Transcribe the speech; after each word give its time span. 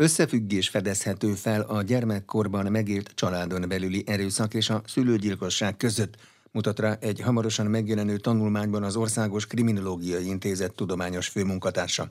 Összefüggés 0.00 0.68
fedezhető 0.68 1.34
fel 1.34 1.60
a 1.60 1.82
gyermekkorban 1.82 2.70
megélt 2.70 3.10
családon 3.14 3.68
belüli 3.68 4.04
erőszak 4.06 4.54
és 4.54 4.70
a 4.70 4.82
szülőgyilkosság 4.86 5.76
között, 5.76 6.16
mutat 6.52 6.78
rá 6.78 6.96
egy 7.00 7.20
hamarosan 7.20 7.66
megjelenő 7.66 8.16
tanulmányban 8.16 8.82
az 8.82 8.96
Országos 8.96 9.46
Kriminológiai 9.46 10.26
Intézet 10.26 10.74
tudományos 10.74 11.28
főmunkatársa. 11.28 12.10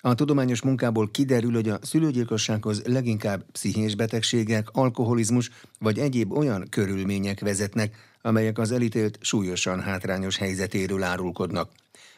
A 0.00 0.14
tudományos 0.14 0.62
munkából 0.62 1.10
kiderül, 1.10 1.52
hogy 1.52 1.68
a 1.68 1.78
szülőgyilkossághoz 1.82 2.82
leginkább 2.84 3.44
pszichés 3.52 3.94
betegségek, 3.94 4.68
alkoholizmus 4.72 5.50
vagy 5.78 5.98
egyéb 5.98 6.32
olyan 6.32 6.66
körülmények 6.70 7.40
vezetnek, 7.40 7.96
amelyek 8.22 8.58
az 8.58 8.72
elítélt 8.72 9.18
súlyosan 9.20 9.80
hátrányos 9.80 10.36
helyzetéről 10.36 11.02
árulkodnak. 11.02 11.70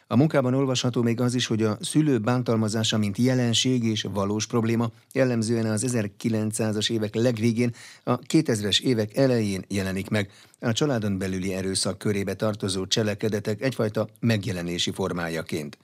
A 0.07 0.15
munkában 0.15 0.53
olvasható 0.53 1.01
még 1.01 1.21
az 1.21 1.33
is, 1.33 1.45
hogy 1.45 1.63
a 1.63 1.77
szülő 1.81 2.17
bántalmazása, 2.17 2.97
mint 2.97 3.17
jelenség 3.17 3.83
és 3.83 4.07
valós 4.13 4.47
probléma 4.47 4.91
jellemzően 5.13 5.65
az 5.65 5.85
1900-as 5.87 6.91
évek 6.91 7.15
legvégén, 7.15 7.73
a 8.03 8.19
2000-es 8.19 8.81
évek 8.81 9.15
elején 9.15 9.65
jelenik 9.67 10.09
meg. 10.09 10.31
A 10.59 10.71
családon 10.71 11.17
belüli 11.17 11.53
erőszak 11.53 11.97
körébe 11.97 12.33
tartozó 12.33 12.87
cselekedetek 12.87 13.61
egyfajta 13.61 14.07
megjelenési 14.19 14.91
formájaként. 14.91 15.77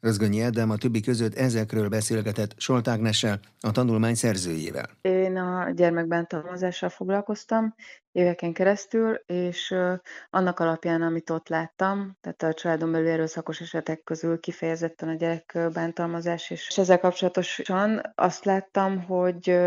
Rözgönyi 0.00 0.40
Ádám 0.40 0.70
a 0.70 0.76
többi 0.76 1.00
között 1.00 1.34
ezekről 1.34 1.88
beszélgetett 1.88 2.54
Solt 2.56 2.88
Ágnessel, 2.88 3.40
a 3.60 3.70
tanulmány 3.70 4.14
szerzőjével. 4.14 4.88
Én 5.00 5.36
a 5.36 5.70
gyermekbántalmazással 5.70 6.88
foglalkoztam 6.88 7.74
éveken 8.12 8.52
keresztül, 8.52 9.14
és 9.26 9.74
annak 10.30 10.60
alapján, 10.60 11.02
amit 11.02 11.30
ott 11.30 11.48
láttam, 11.48 12.16
tehát 12.20 12.42
a 12.42 12.60
családon 12.60 12.92
belül 12.92 13.08
erőszakos 13.08 13.60
esetek 13.60 14.02
közül 14.04 14.40
kifejezetten 14.40 15.08
a 15.08 15.14
gyerekbántalmazás, 15.14 16.50
és 16.50 16.78
ezzel 16.78 16.98
kapcsolatosan 16.98 18.12
azt 18.14 18.44
láttam, 18.44 19.02
hogy 19.02 19.58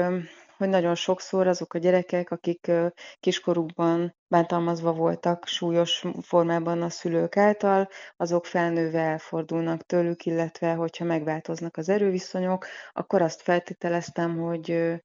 hogy 0.62 0.70
nagyon 0.70 0.96
sokszor 0.96 1.48
azok 1.48 1.74
a 1.74 1.78
gyerekek, 1.78 2.32
akik 2.32 2.72
kiskorukban 3.20 4.16
bántalmazva 4.28 4.94
voltak 4.94 5.48
súlyos 5.48 6.04
formában 6.22 6.82
a 6.82 6.90
szülők 6.90 7.38
által, 7.38 7.90
azok 8.18 8.46
felnőve 8.46 9.00
elfordulnak 9.00 9.86
tőlük, 9.86 10.26
illetve 10.26 10.74
hogyha 10.74 11.06
megváltoznak 11.06 11.78
az 11.78 11.90
erőviszonyok, 11.90 12.66
akkor 12.92 13.22
azt 13.22 13.42
feltételeztem, 13.42 14.38
hogy 14.38 15.00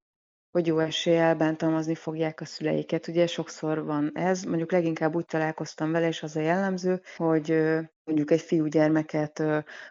hogy 0.50 0.66
jó 0.66 0.78
eséllyel 0.78 1.34
bántalmazni 1.34 1.94
fogják 1.94 2.40
a 2.40 2.44
szüleiket. 2.44 3.08
Ugye 3.08 3.26
sokszor 3.26 3.84
van 3.84 4.10
ez, 4.14 4.42
mondjuk 4.42 4.72
leginkább 4.72 5.14
úgy 5.14 5.24
találkoztam 5.24 5.92
vele, 5.92 6.06
és 6.06 6.22
az 6.22 6.36
a 6.36 6.40
jellemző, 6.40 7.02
hogy 7.16 7.62
mondjuk 8.06 8.30
egy 8.30 8.40
fiúgyermeket 8.40 9.42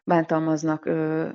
bántalmaznak 0.03 0.85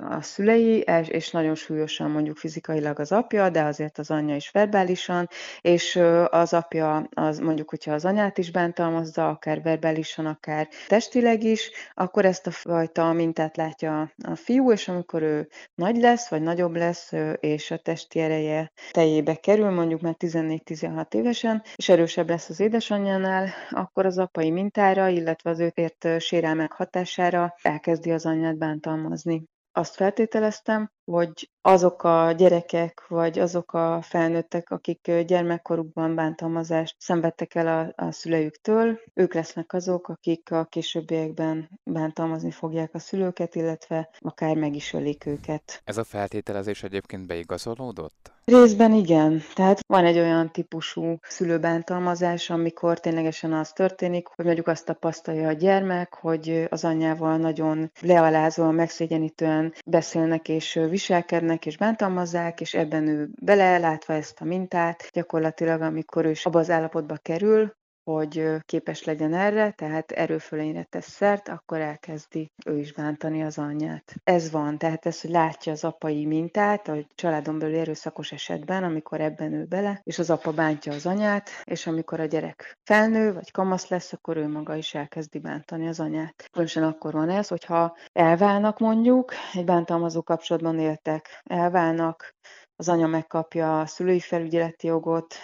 a 0.09 0.21
szülei, 0.21 0.79
és 1.05 1.31
nagyon 1.31 1.55
súlyosan 1.55 2.11
mondjuk 2.11 2.37
fizikailag 2.37 2.99
az 2.99 3.11
apja, 3.11 3.49
de 3.49 3.63
azért 3.63 3.97
az 3.97 4.11
anyja 4.11 4.35
is 4.35 4.51
verbálisan, 4.51 5.27
és 5.61 5.95
az 6.29 6.53
apja, 6.53 7.07
az 7.13 7.39
mondjuk, 7.39 7.69
hogyha 7.69 7.93
az 7.93 8.05
anyát 8.05 8.37
is 8.37 8.51
bántalmazza, 8.51 9.29
akár 9.29 9.61
verbálisan, 9.61 10.25
akár 10.25 10.67
testileg 10.87 11.43
is, 11.43 11.71
akkor 11.93 12.25
ezt 12.25 12.47
a 12.47 12.51
fajta 12.51 13.11
mintát 13.11 13.57
látja 13.57 14.11
a 14.23 14.35
fiú, 14.35 14.71
és 14.71 14.87
amikor 14.87 15.21
ő 15.21 15.47
nagy 15.75 15.97
lesz, 15.97 16.29
vagy 16.29 16.41
nagyobb 16.41 16.75
lesz, 16.75 17.11
és 17.39 17.71
a 17.71 17.77
testi 17.77 18.19
ereje 18.19 18.71
teljébe 18.91 19.35
kerül, 19.35 19.69
mondjuk 19.69 20.01
már 20.01 20.15
14-16 20.19 21.13
évesen, 21.13 21.63
és 21.75 21.89
erősebb 21.89 22.29
lesz 22.29 22.49
az 22.49 22.59
édesanyjánál, 22.59 23.49
akkor 23.69 24.05
az 24.05 24.17
apai 24.17 24.51
mintára, 24.51 25.07
illetve 25.07 25.49
az 25.49 25.59
őt 25.59 25.77
ért 25.77 26.21
sérelmek 26.21 26.70
hatására 26.73 27.55
elkezdi 27.61 28.11
az 28.11 28.25
anyját 28.25 28.57
bántalmazni. 28.57 29.43
Azt 29.71 29.95
feltételeztem, 29.95 30.91
hogy 31.03 31.50
azok 31.61 32.03
a 32.03 32.31
gyerekek, 32.31 33.07
vagy 33.07 33.39
azok 33.39 33.73
a 33.73 34.01
felnőttek, 34.01 34.69
akik 34.69 35.11
gyermekkorukban 35.25 36.15
bántalmazást 36.15 36.95
szenvedtek 36.97 37.55
el 37.55 37.67
a, 37.67 38.03
a 38.05 38.11
szüleiktől, 38.11 38.99
ők 39.13 39.33
lesznek 39.33 39.73
azok, 39.73 40.07
akik 40.07 40.51
a 40.51 40.65
későbbiekben 40.65 41.69
bántalmazni 41.83 42.51
fogják 42.51 42.93
a 42.93 42.99
szülőket, 42.99 43.55
illetve 43.55 44.09
akár 44.19 44.55
meg 44.55 44.75
is 44.75 44.93
ölik 44.93 45.25
őket. 45.25 45.81
Ez 45.83 45.97
a 45.97 46.03
feltételezés 46.03 46.83
egyébként 46.83 47.27
beigazolódott? 47.27 48.31
Részben 48.45 48.93
igen. 48.93 49.41
Tehát 49.53 49.79
van 49.87 50.05
egy 50.05 50.17
olyan 50.17 50.51
típusú 50.51 51.17
szülőbántalmazás, 51.21 52.49
amikor 52.49 52.99
ténylegesen 52.99 53.53
az 53.53 53.71
történik, 53.71 54.27
hogy 54.27 54.45
mondjuk 54.45 54.67
azt 54.67 54.85
tapasztalja 54.85 55.47
a 55.47 55.51
gyermek, 55.51 56.13
hogy 56.13 56.65
az 56.69 56.83
anyjával 56.83 57.37
nagyon 57.37 57.91
lealázóan, 57.99 58.75
megszégyenítően 58.75 59.73
beszélnek 59.85 60.49
és 60.49 60.79
viselkednek 60.89 61.50
és 61.59 61.77
bántalmazzák, 61.77 62.61
és 62.61 62.73
ebben 62.73 63.07
ő 63.07 63.29
belelátva 63.41 64.13
ezt 64.13 64.41
a 64.41 64.45
mintát, 64.45 65.09
gyakorlatilag 65.13 65.81
amikor 65.81 66.25
ő 66.25 66.29
is 66.29 66.45
abba 66.45 66.59
az 66.59 66.69
állapotba 66.69 67.17
kerül, 67.17 67.75
hogy 68.03 68.45
képes 68.65 69.03
legyen 69.03 69.33
erre, 69.33 69.71
tehát 69.71 70.11
erőfölényre 70.11 70.83
tesz 70.83 71.09
szert, 71.09 71.47
akkor 71.47 71.79
elkezdi 71.79 72.51
ő 72.65 72.77
is 72.77 72.93
bántani 72.93 73.43
az 73.43 73.57
anyját. 73.57 74.15
Ez 74.23 74.51
van, 74.51 74.77
tehát 74.77 75.05
ez, 75.05 75.21
hogy 75.21 75.29
látja 75.29 75.71
az 75.71 75.83
apai 75.83 76.25
mintát, 76.25 76.87
a 76.87 76.97
családon 77.15 77.59
belül 77.59 77.79
erőszakos 77.79 78.31
esetben, 78.31 78.83
amikor 78.83 79.21
ebben 79.21 79.53
ő 79.53 79.65
bele, 79.65 80.01
és 80.03 80.19
az 80.19 80.29
apa 80.29 80.51
bántja 80.51 80.93
az 80.93 81.05
anyát, 81.05 81.49
és 81.63 81.87
amikor 81.87 82.19
a 82.19 82.25
gyerek 82.25 82.77
felnő, 82.83 83.33
vagy 83.33 83.51
kamasz 83.51 83.87
lesz, 83.87 84.13
akkor 84.13 84.37
ő 84.37 84.47
maga 84.47 84.75
is 84.75 84.93
elkezdi 84.93 85.39
bántani 85.39 85.87
az 85.87 85.99
anyát. 85.99 86.47
Különösen 86.51 86.83
akkor 86.83 87.13
van 87.13 87.29
ez, 87.29 87.47
hogyha 87.47 87.97
elválnak 88.13 88.79
mondjuk, 88.79 89.33
egy 89.53 89.65
bántalmazó 89.65 90.23
kapcsolatban 90.23 90.79
éltek, 90.79 91.41
elválnak, 91.43 92.33
az 92.81 92.89
anya 92.89 93.07
megkapja 93.07 93.79
a 93.79 93.85
szülői 93.85 94.19
felügyeleti 94.19 94.87
jogot, 94.87 95.35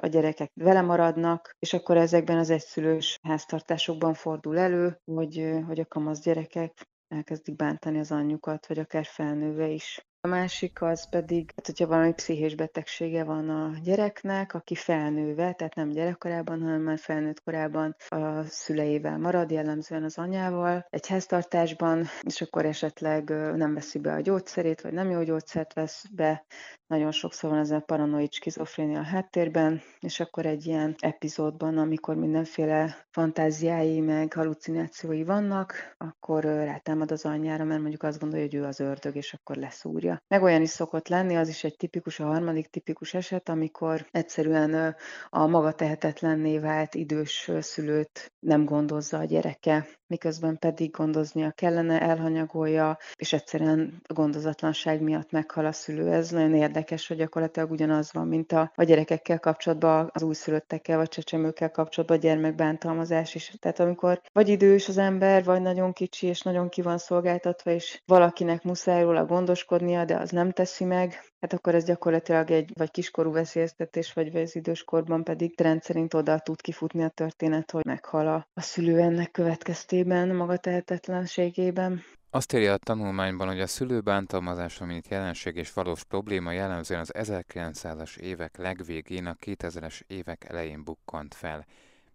a 0.00 0.06
gyerekek 0.06 0.50
vele 0.54 0.80
maradnak, 0.80 1.56
és 1.58 1.72
akkor 1.72 1.96
ezekben 1.96 2.38
az 2.38 2.50
egyszülős 2.50 3.18
háztartásokban 3.22 4.14
fordul 4.14 4.58
elő, 4.58 5.00
hogy, 5.04 5.50
hogy 5.66 5.80
a 5.80 5.86
kamasz 5.86 6.20
gyerekek 6.20 6.88
elkezdik 7.08 7.56
bántani 7.56 7.98
az 7.98 8.12
anyjukat, 8.12 8.66
vagy 8.66 8.78
akár 8.78 9.04
felnőve 9.04 9.66
is. 9.66 10.08
A 10.20 10.28
másik 10.28 10.82
az 10.82 11.08
pedig, 11.08 11.52
hát 11.56 11.66
hogyha 11.66 11.86
valami 11.86 12.12
pszichés 12.12 12.54
betegsége 12.54 13.24
van 13.24 13.48
a 13.48 13.78
gyereknek, 13.82 14.54
aki 14.54 14.74
felnőve, 14.74 15.52
tehát 15.52 15.74
nem 15.74 15.88
gyerekkorában, 15.88 16.60
hanem 16.62 16.80
már 16.80 16.98
felnőtt 16.98 17.42
korában 17.42 17.96
a 18.08 18.42
szüleivel 18.42 19.18
marad, 19.18 19.50
jellemzően 19.50 20.04
az 20.04 20.18
anyával, 20.18 20.86
egy 20.90 21.06
háztartásban, 21.06 22.06
és 22.20 22.40
akkor 22.40 22.64
esetleg 22.64 23.28
nem 23.56 23.74
veszi 23.74 23.98
be 23.98 24.12
a 24.12 24.20
gyógyszerét, 24.20 24.80
vagy 24.80 24.92
nem 24.92 25.10
jó 25.10 25.22
gyógyszert 25.22 25.72
vesz 25.72 26.04
be, 26.14 26.44
nagyon 26.88 27.12
sokszor 27.12 27.50
van 27.50 27.58
ez 27.58 27.70
a 27.70 27.80
paranoid 27.80 28.32
skizofrénia 28.32 28.98
a 28.98 29.02
háttérben, 29.02 29.80
és 30.00 30.20
akkor 30.20 30.46
egy 30.46 30.66
ilyen 30.66 30.94
epizódban, 30.98 31.78
amikor 31.78 32.16
mindenféle 32.16 33.06
fantáziái 33.10 34.00
meg 34.00 34.32
halucinációi 34.32 35.24
vannak, 35.24 35.94
akkor 35.96 36.44
rátámad 36.44 37.10
az 37.10 37.24
anyjára, 37.24 37.64
mert 37.64 37.80
mondjuk 37.80 38.02
azt 38.02 38.18
gondolja, 38.18 38.44
hogy 38.44 38.54
ő 38.54 38.64
az 38.64 38.80
ördög, 38.80 39.16
és 39.16 39.32
akkor 39.32 39.56
leszúrja. 39.56 40.22
Meg 40.28 40.42
olyan 40.42 40.62
is 40.62 40.70
szokott 40.70 41.08
lenni, 41.08 41.36
az 41.36 41.48
is 41.48 41.64
egy 41.64 41.76
tipikus, 41.76 42.20
a 42.20 42.26
harmadik 42.26 42.66
tipikus 42.66 43.14
eset, 43.14 43.48
amikor 43.48 44.06
egyszerűen 44.10 44.96
a 45.28 45.46
maga 45.46 45.72
tehetetlenné 45.72 46.58
vált 46.58 46.94
idős 46.94 47.50
szülőt 47.60 48.32
nem 48.38 48.64
gondozza 48.64 49.18
a 49.18 49.24
gyereke, 49.24 49.86
miközben 50.08 50.58
pedig 50.58 50.90
gondoznia 50.90 51.50
kellene, 51.50 52.00
elhanyagolja, 52.00 52.98
és 53.16 53.32
egyszerűen 53.32 54.02
gondozatlanság 54.06 55.00
miatt 55.00 55.30
meghal 55.30 55.66
a 55.66 55.72
szülő. 55.72 56.12
Ez 56.12 56.30
nagyon 56.30 56.54
érdekes, 56.54 57.08
hogy 57.08 57.16
gyakorlatilag 57.16 57.70
ugyanaz 57.70 58.12
van, 58.12 58.26
mint 58.28 58.52
a, 58.52 58.72
a 58.74 58.82
gyerekekkel 58.82 59.38
kapcsolatban, 59.38 60.10
az 60.12 60.22
újszülöttekkel 60.22 60.96
vagy 60.96 61.08
csecsemőkkel 61.08 61.70
kapcsolatban 61.70 62.16
a 62.16 62.20
gyermekbántalmazás 62.20 63.34
is. 63.34 63.56
Tehát 63.60 63.80
amikor 63.80 64.20
vagy 64.32 64.48
idős 64.48 64.88
az 64.88 64.98
ember, 64.98 65.44
vagy 65.44 65.62
nagyon 65.62 65.92
kicsi, 65.92 66.26
és 66.26 66.40
nagyon 66.40 66.68
ki 66.68 66.82
van 66.82 66.98
szolgáltatva, 66.98 67.70
és 67.70 68.02
valakinek 68.06 68.62
muszáj 68.62 69.02
róla 69.02 69.24
gondoskodnia, 69.24 70.04
de 70.04 70.16
az 70.16 70.30
nem 70.30 70.50
teszi 70.50 70.84
meg, 70.84 71.28
hát 71.40 71.52
akkor 71.52 71.74
ez 71.74 71.84
gyakorlatilag 71.84 72.50
egy 72.50 72.72
vagy 72.74 72.90
kiskorú 72.90 73.32
veszélyeztetés, 73.32 74.12
vagy 74.12 74.36
az 74.36 74.56
időskorban 74.56 75.24
pedig 75.24 75.60
rendszerint 75.60 76.14
oda 76.14 76.38
tud 76.38 76.60
kifutni 76.60 77.02
a 77.02 77.08
történet, 77.08 77.70
hogy 77.70 77.84
meghal 77.84 78.28
a, 78.28 78.48
a 78.54 78.60
szülő 78.60 78.98
ennek 78.98 79.30
következtében, 79.30 80.28
maga 80.28 80.56
tehetetlenségében. 80.56 82.02
Azt 82.30 82.52
írja 82.52 82.72
a 82.72 82.78
tanulmányban, 82.78 83.46
hogy 83.46 83.60
a 83.60 83.66
szülő 83.66 84.00
bántalmazása, 84.00 84.84
mint 84.84 85.08
jelenség 85.08 85.56
és 85.56 85.72
valós 85.72 86.04
probléma 86.04 86.52
jellemzően 86.52 87.00
az 87.00 87.12
1900-as 87.14 88.18
évek 88.18 88.56
legvégén, 88.56 89.26
a 89.26 89.34
2000-es 89.46 90.00
évek 90.06 90.44
elején 90.48 90.84
bukkant 90.84 91.34
fel. 91.34 91.66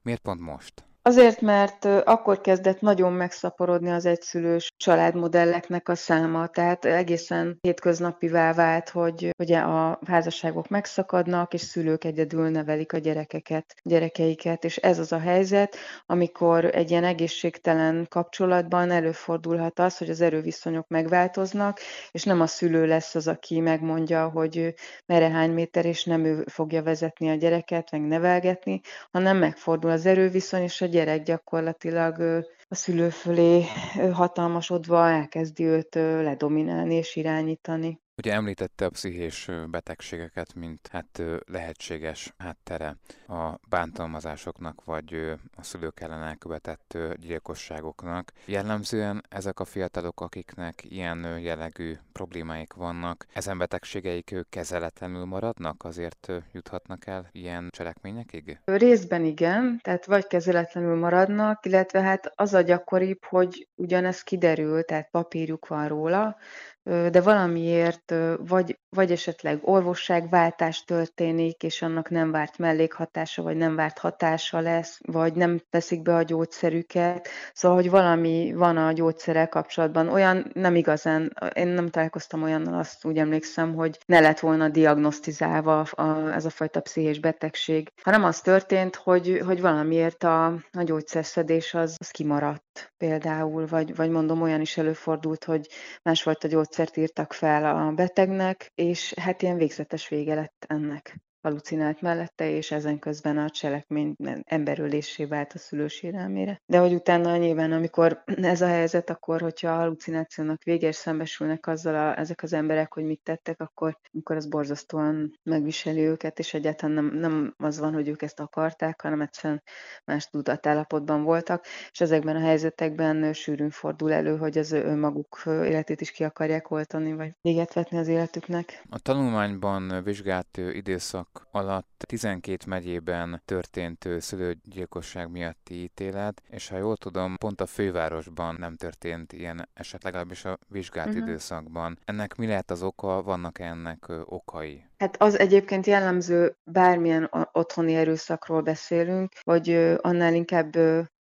Miért 0.02 0.22
pont 0.22 0.40
most? 0.40 0.84
Azért, 1.06 1.42
mert 1.42 1.86
akkor 1.86 2.42
kezdett 2.42 2.82
nagyon 2.82 3.14
megszaporodni 3.14 3.92
az 3.92 4.06
egyszülős 4.06 4.72
családmodelleknek 4.78 5.90
a 5.90 5.96
száma, 5.96 6.48
tehát 6.48 6.86
egészen 6.86 7.58
hétköznapivá 7.62 8.54
vált, 8.54 8.90
hogy 8.90 9.30
ugye 9.38 9.60
a 9.60 10.00
házasságok 10.08 10.68
megszakadnak, 10.68 11.54
és 11.54 11.62
szülők 11.62 12.04
egyedül 12.04 12.50
nevelik 12.50 12.94
a 12.94 12.98
gyerekeket, 12.98 13.76
gyerekeiket, 13.82 14.64
és 14.64 14.78
ez 14.78 15.00
az 15.00 15.12
a 15.12 15.20
helyzet, 15.20 15.76
amikor 16.06 16.66
egy 16.66 16.92
ilyen 16.92 17.04
egészségtelen 17.04 18.06
kapcsolatban 18.10 18.92
előfordulhat 18.92 19.80
az, 19.80 19.98
hogy 19.98 20.10
az 20.10 20.22
erőviszonyok 20.22 20.88
megváltoznak, 20.88 21.80
és 22.12 22.24
nem 22.24 22.42
a 22.42 22.48
szülő 22.48 22.86
lesz 22.86 23.16
az, 23.16 23.28
aki 23.28 23.60
megmondja, 23.60 24.30
hogy 24.30 24.74
merre 25.06 25.30
hány 25.30 25.52
méter, 25.52 25.86
és 25.86 26.04
nem 26.04 26.26
ő 26.26 26.44
fogja 26.48 26.84
vezetni 26.84 27.30
a 27.30 27.36
gyereket, 27.36 27.92
meg 27.92 28.02
nevelgetni, 28.02 28.82
hanem 29.12 29.38
megfordul 29.38 29.92
az 29.92 30.06
erőviszony, 30.06 30.62
és 30.62 30.82
a 30.82 30.92
gyerek 30.94 31.24
gyakorlatilag 31.24 32.20
a 32.68 32.76
szülő 32.76 33.10
fölé 33.10 33.64
hatalmasodva 34.12 35.10
elkezdi 35.10 35.64
őt 35.64 35.96
ledominálni 35.96 36.96
és 36.96 37.16
irányítani. 37.16 38.03
Ugye 38.18 38.34
említette 38.34 38.86
a 38.86 38.90
pszichés 38.90 39.50
betegségeket, 39.70 40.54
mint 40.56 40.88
hát 40.92 41.22
lehetséges 41.46 42.34
háttere 42.38 42.96
a 43.28 43.60
bántalmazásoknak, 43.70 44.84
vagy 44.84 45.36
a 45.56 45.64
szülők 45.64 46.00
ellen 46.00 46.24
elkövetett 46.24 46.98
gyilkosságoknak. 47.16 48.32
Jellemzően 48.46 49.24
ezek 49.30 49.60
a 49.60 49.66
fiatalok, 49.66 50.22
akiknek 50.22 50.84
ilyen 50.84 51.40
jellegű 51.40 51.94
problémáik 52.12 52.74
vannak, 52.74 53.26
ezen 53.34 53.58
betegségeik 53.58 54.36
kezeletlenül 54.50 55.26
maradnak, 55.26 55.84
azért 55.84 56.32
juthatnak 56.52 57.08
el 57.08 57.30
ilyen 57.32 57.68
cselekményekig? 57.70 58.60
Részben 58.66 59.24
igen, 59.24 59.80
tehát 59.82 60.06
vagy 60.06 60.28
kezeletlenül 60.28 60.96
maradnak, 60.96 61.66
illetve 61.66 62.02
hát 62.02 62.32
az 62.36 62.54
a 62.54 62.62
gyakoribb, 62.62 63.24
hogy 63.24 63.68
ugyanez 63.76 64.22
kiderül, 64.22 64.84
tehát 64.84 65.10
papírjuk 65.10 65.68
van 65.68 65.88
róla, 65.88 66.38
de 66.84 67.22
valamiért 67.22 68.14
vagy, 68.38 68.80
vagy 68.94 69.12
esetleg 69.12 69.60
orvosságváltás 69.62 70.84
történik, 70.84 71.64
és 71.64 71.82
annak 71.82 72.10
nem 72.10 72.32
várt 72.32 72.58
mellékhatása, 72.58 73.42
vagy 73.42 73.56
nem 73.56 73.76
várt 73.76 73.98
hatása 73.98 74.60
lesz, 74.60 75.00
vagy 75.06 75.34
nem 75.34 75.62
teszik 75.70 76.02
be 76.02 76.16
a 76.16 76.22
gyógyszerüket. 76.22 77.28
Szóval, 77.54 77.78
hogy 77.78 77.90
valami 77.90 78.54
van 78.56 78.78
a 78.78 78.92
gyógyszerrel 78.92 79.50
kapcsolatban. 79.50 80.10
Olyan 80.10 80.52
nem 80.54 80.76
igazán, 80.76 81.34
én 81.54 81.68
nem 81.68 81.90
találkoztam 81.90 82.44
olyannal, 82.44 82.80
azt 82.80 83.06
úgy 83.06 83.18
emlékszem, 83.18 83.74
hogy 83.76 84.00
ne 84.06 84.20
lett 84.20 84.40
volna 84.40 84.70
diagnosztizálva 84.70 85.80
a, 85.80 86.34
ez 86.34 86.46
a 86.46 86.50
fajta 86.50 86.82
pszichés 86.82 87.20
betegség, 87.20 87.92
hanem 88.02 88.24
az 88.24 88.42
történt, 88.42 88.96
hogy, 88.96 89.42
hogy 89.46 89.62
valamiért 89.62 90.24
a, 90.24 90.46
a 90.72 90.84
gyógyszerszedés 90.84 91.74
az, 91.74 91.96
az 92.00 92.10
kimaradt 92.10 92.94
például, 92.98 93.68
vagy, 93.68 93.96
vagy 93.96 94.10
mondom, 94.10 94.42
olyan 94.42 94.62
is 94.62 94.78
előfordult, 94.78 95.44
hogy 95.44 95.68
másfajta 96.04 96.48
gyógyszert 96.48 96.98
írtak 96.98 97.34
fel 97.34 97.76
a 97.76 97.92
betegnek, 97.92 98.72
és 98.84 99.14
hát 99.14 99.42
ilyen 99.42 99.58
végzetes 99.58 100.08
vége 100.08 100.36
lett 100.36 100.66
ennek 100.68 101.22
halucinált 101.44 102.02
mellette, 102.02 102.50
és 102.50 102.72
ezen 102.72 103.00
közben 103.00 103.38
a 103.38 103.50
cselekmény 103.50 104.16
emberölésé 104.44 105.26
vált 105.26 105.54
a 105.54 105.58
szülő 105.58 105.88
sérelmére. 105.88 106.62
De 106.66 106.78
hogy 106.78 106.94
utána 106.94 107.38
nyilván, 107.38 107.72
amikor 107.72 108.24
ez 108.54 108.62
a 108.62 108.68
helyzet, 108.68 109.10
akkor, 109.10 109.42
hogyha 109.42 109.72
a 109.72 109.76
halucinációnak 109.76 110.64
vége, 110.64 110.88
és 110.88 110.96
szembesülnek 110.96 111.68
azzal 111.68 111.96
a, 111.96 112.20
ezek 112.20 112.44
az 112.44 112.54
emberek, 112.54 112.94
hogy 112.94 113.04
mit 113.04 113.22
tettek, 113.24 113.62
akkor, 113.62 113.98
akkor 114.22 114.36
az 114.36 114.48
borzasztóan 114.48 115.40
megviseli 115.44 116.02
őket, 116.02 116.40
és 116.40 116.54
egyáltalán 116.54 116.96
nem, 116.96 117.20
nem 117.20 117.54
az 117.58 117.80
van, 117.80 117.94
hogy 117.94 118.08
ők 118.08 118.22
ezt 118.22 118.40
akarták, 118.40 119.02
hanem 119.02 119.22
egyszerűen 119.22 119.64
más 120.06 120.30
tudatállapotban 120.30 121.24
voltak, 121.24 121.66
és 121.92 122.02
ezekben 122.02 122.36
a 122.36 122.40
helyzetekben 122.40 123.34
sűrűn 123.34 123.70
fordul 123.70 124.12
elő, 124.12 124.38
hogy 124.38 124.58
az 124.58 124.72
önmaguk 124.72 125.42
életét 125.46 126.02
is 126.02 126.12
ki 126.12 126.24
akarják 126.24 126.72
oltani, 126.72 127.14
vagy 127.14 127.32
véget 127.42 127.74
vetni 127.74 127.98
az 127.98 128.08
életüknek. 128.08 128.84
A 128.90 129.00
tanulmányban 129.00 130.04
vizsgált 130.04 130.58
időszak 130.58 131.33
alatt 131.52 132.04
12 132.08 132.58
megyében 132.68 133.42
történt 133.46 134.10
szülőgyilkosság 134.20 135.32
miatti 135.32 135.74
ítélet, 135.84 136.42
és 136.50 136.68
ha 136.70 136.78
jól 136.78 136.98
tudom, 136.98 137.36
pont 137.36 137.62
a 137.62 137.66
fővárosban 137.66 138.56
nem 138.60 138.76
történt 138.76 139.34
ilyen 139.34 139.70
eset, 139.74 140.04
legalábbis 140.04 140.46
a 140.46 140.58
vizsgált 140.68 141.08
uh-huh. 141.08 141.24
időszakban. 141.24 141.98
Ennek 142.06 142.36
mi 142.36 142.48
lehet 142.48 142.72
az 142.72 142.84
oka, 142.84 143.22
vannak 143.22 143.60
-e 143.60 143.66
ennek 143.66 144.12
okai? 144.26 144.86
Hát 144.98 145.22
az 145.22 145.40
egyébként 145.40 145.86
jellemző, 145.86 146.56
bármilyen 146.64 147.30
otthoni 147.52 147.96
erőszakról 147.96 148.62
beszélünk, 148.62 149.32
vagy 149.44 149.70
annál 150.02 150.34
inkább 150.34 150.76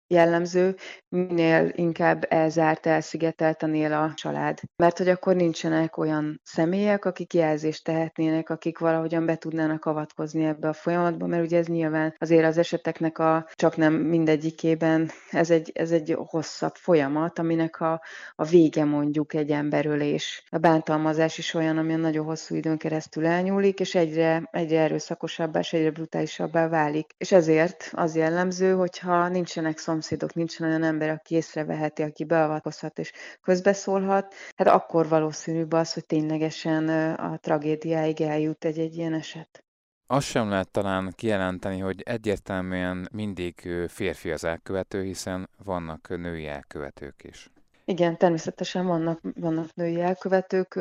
jellemző, 0.06 0.76
minél 1.08 1.72
inkább 1.74 2.26
elzárt, 2.28 2.86
elszigetelt 2.86 3.62
él 3.62 3.92
a 3.92 4.12
család. 4.14 4.60
Mert 4.76 4.98
hogy 4.98 5.08
akkor 5.08 5.36
nincsenek 5.36 5.96
olyan 5.96 6.40
személyek, 6.44 7.04
akik 7.04 7.34
jelzést 7.34 7.84
tehetnének, 7.84 8.50
akik 8.50 8.78
valahogyan 8.78 9.26
be 9.26 9.36
tudnának 9.36 9.84
avatkozni 9.84 10.44
ebbe 10.44 10.68
a 10.68 10.72
folyamatba, 10.72 11.26
mert 11.26 11.44
ugye 11.44 11.58
ez 11.58 11.66
nyilván 11.66 12.14
azért 12.18 12.44
az 12.44 12.58
eseteknek 12.58 13.18
a 13.18 13.48
csak 13.54 13.76
nem 13.76 13.94
mindegyikében 13.94 15.10
ez 15.30 15.50
egy, 15.50 15.70
ez 15.74 15.90
egy 15.90 16.16
hosszabb 16.18 16.74
folyamat, 16.74 17.38
aminek 17.38 17.80
a, 17.80 18.02
a 18.34 18.44
vége 18.44 18.84
mondjuk 18.84 19.34
egy 19.34 19.50
emberölés. 19.50 20.44
A 20.48 20.58
bántalmazás 20.58 21.38
is 21.38 21.54
olyan, 21.54 21.78
ami 21.78 21.94
nagyon 21.94 22.24
hosszú 22.24 22.54
időn 22.54 22.76
keresztül 22.76 23.26
elnyúlik, 23.26 23.80
és 23.80 23.94
egyre, 23.94 24.48
egyre 24.50 24.80
erőszakosabbá 24.80 25.58
és 25.58 25.72
egyre 25.72 25.90
brutálisabbá 25.90 26.68
válik. 26.68 27.10
És 27.18 27.32
ezért 27.32 27.90
az 27.92 28.16
jellemző, 28.16 28.72
hogyha 28.72 29.28
nincsenek 29.28 29.78
szom 29.78 29.95
szomszédok, 29.96 30.34
nincsen 30.34 30.68
olyan 30.68 30.82
ember, 30.82 31.10
aki 31.10 31.34
észreveheti, 31.34 32.02
aki 32.02 32.24
beavatkozhat 32.24 32.98
és 32.98 33.12
közbeszólhat, 33.42 34.34
hát 34.56 34.68
akkor 34.68 35.08
valószínűbb 35.08 35.72
az, 35.72 35.92
hogy 35.92 36.06
ténylegesen 36.06 36.88
a 37.14 37.38
tragédiáig 37.38 38.20
eljut 38.20 38.64
egy-egy 38.64 38.96
ilyen 38.96 39.14
eset. 39.14 39.64
Azt 40.06 40.26
sem 40.26 40.48
lehet 40.48 40.70
talán 40.70 41.12
kijelenteni, 41.16 41.78
hogy 41.78 42.02
egyértelműen 42.02 43.08
mindig 43.12 43.68
férfi 43.88 44.30
az 44.30 44.44
elkövető, 44.44 45.02
hiszen 45.02 45.48
vannak 45.64 46.08
női 46.08 46.46
elkövetők 46.46 47.24
is. 47.24 47.50
Igen, 47.84 48.16
természetesen 48.16 48.86
vannak, 48.86 49.20
vannak 49.34 49.74
női 49.74 50.00
elkövetők, 50.00 50.80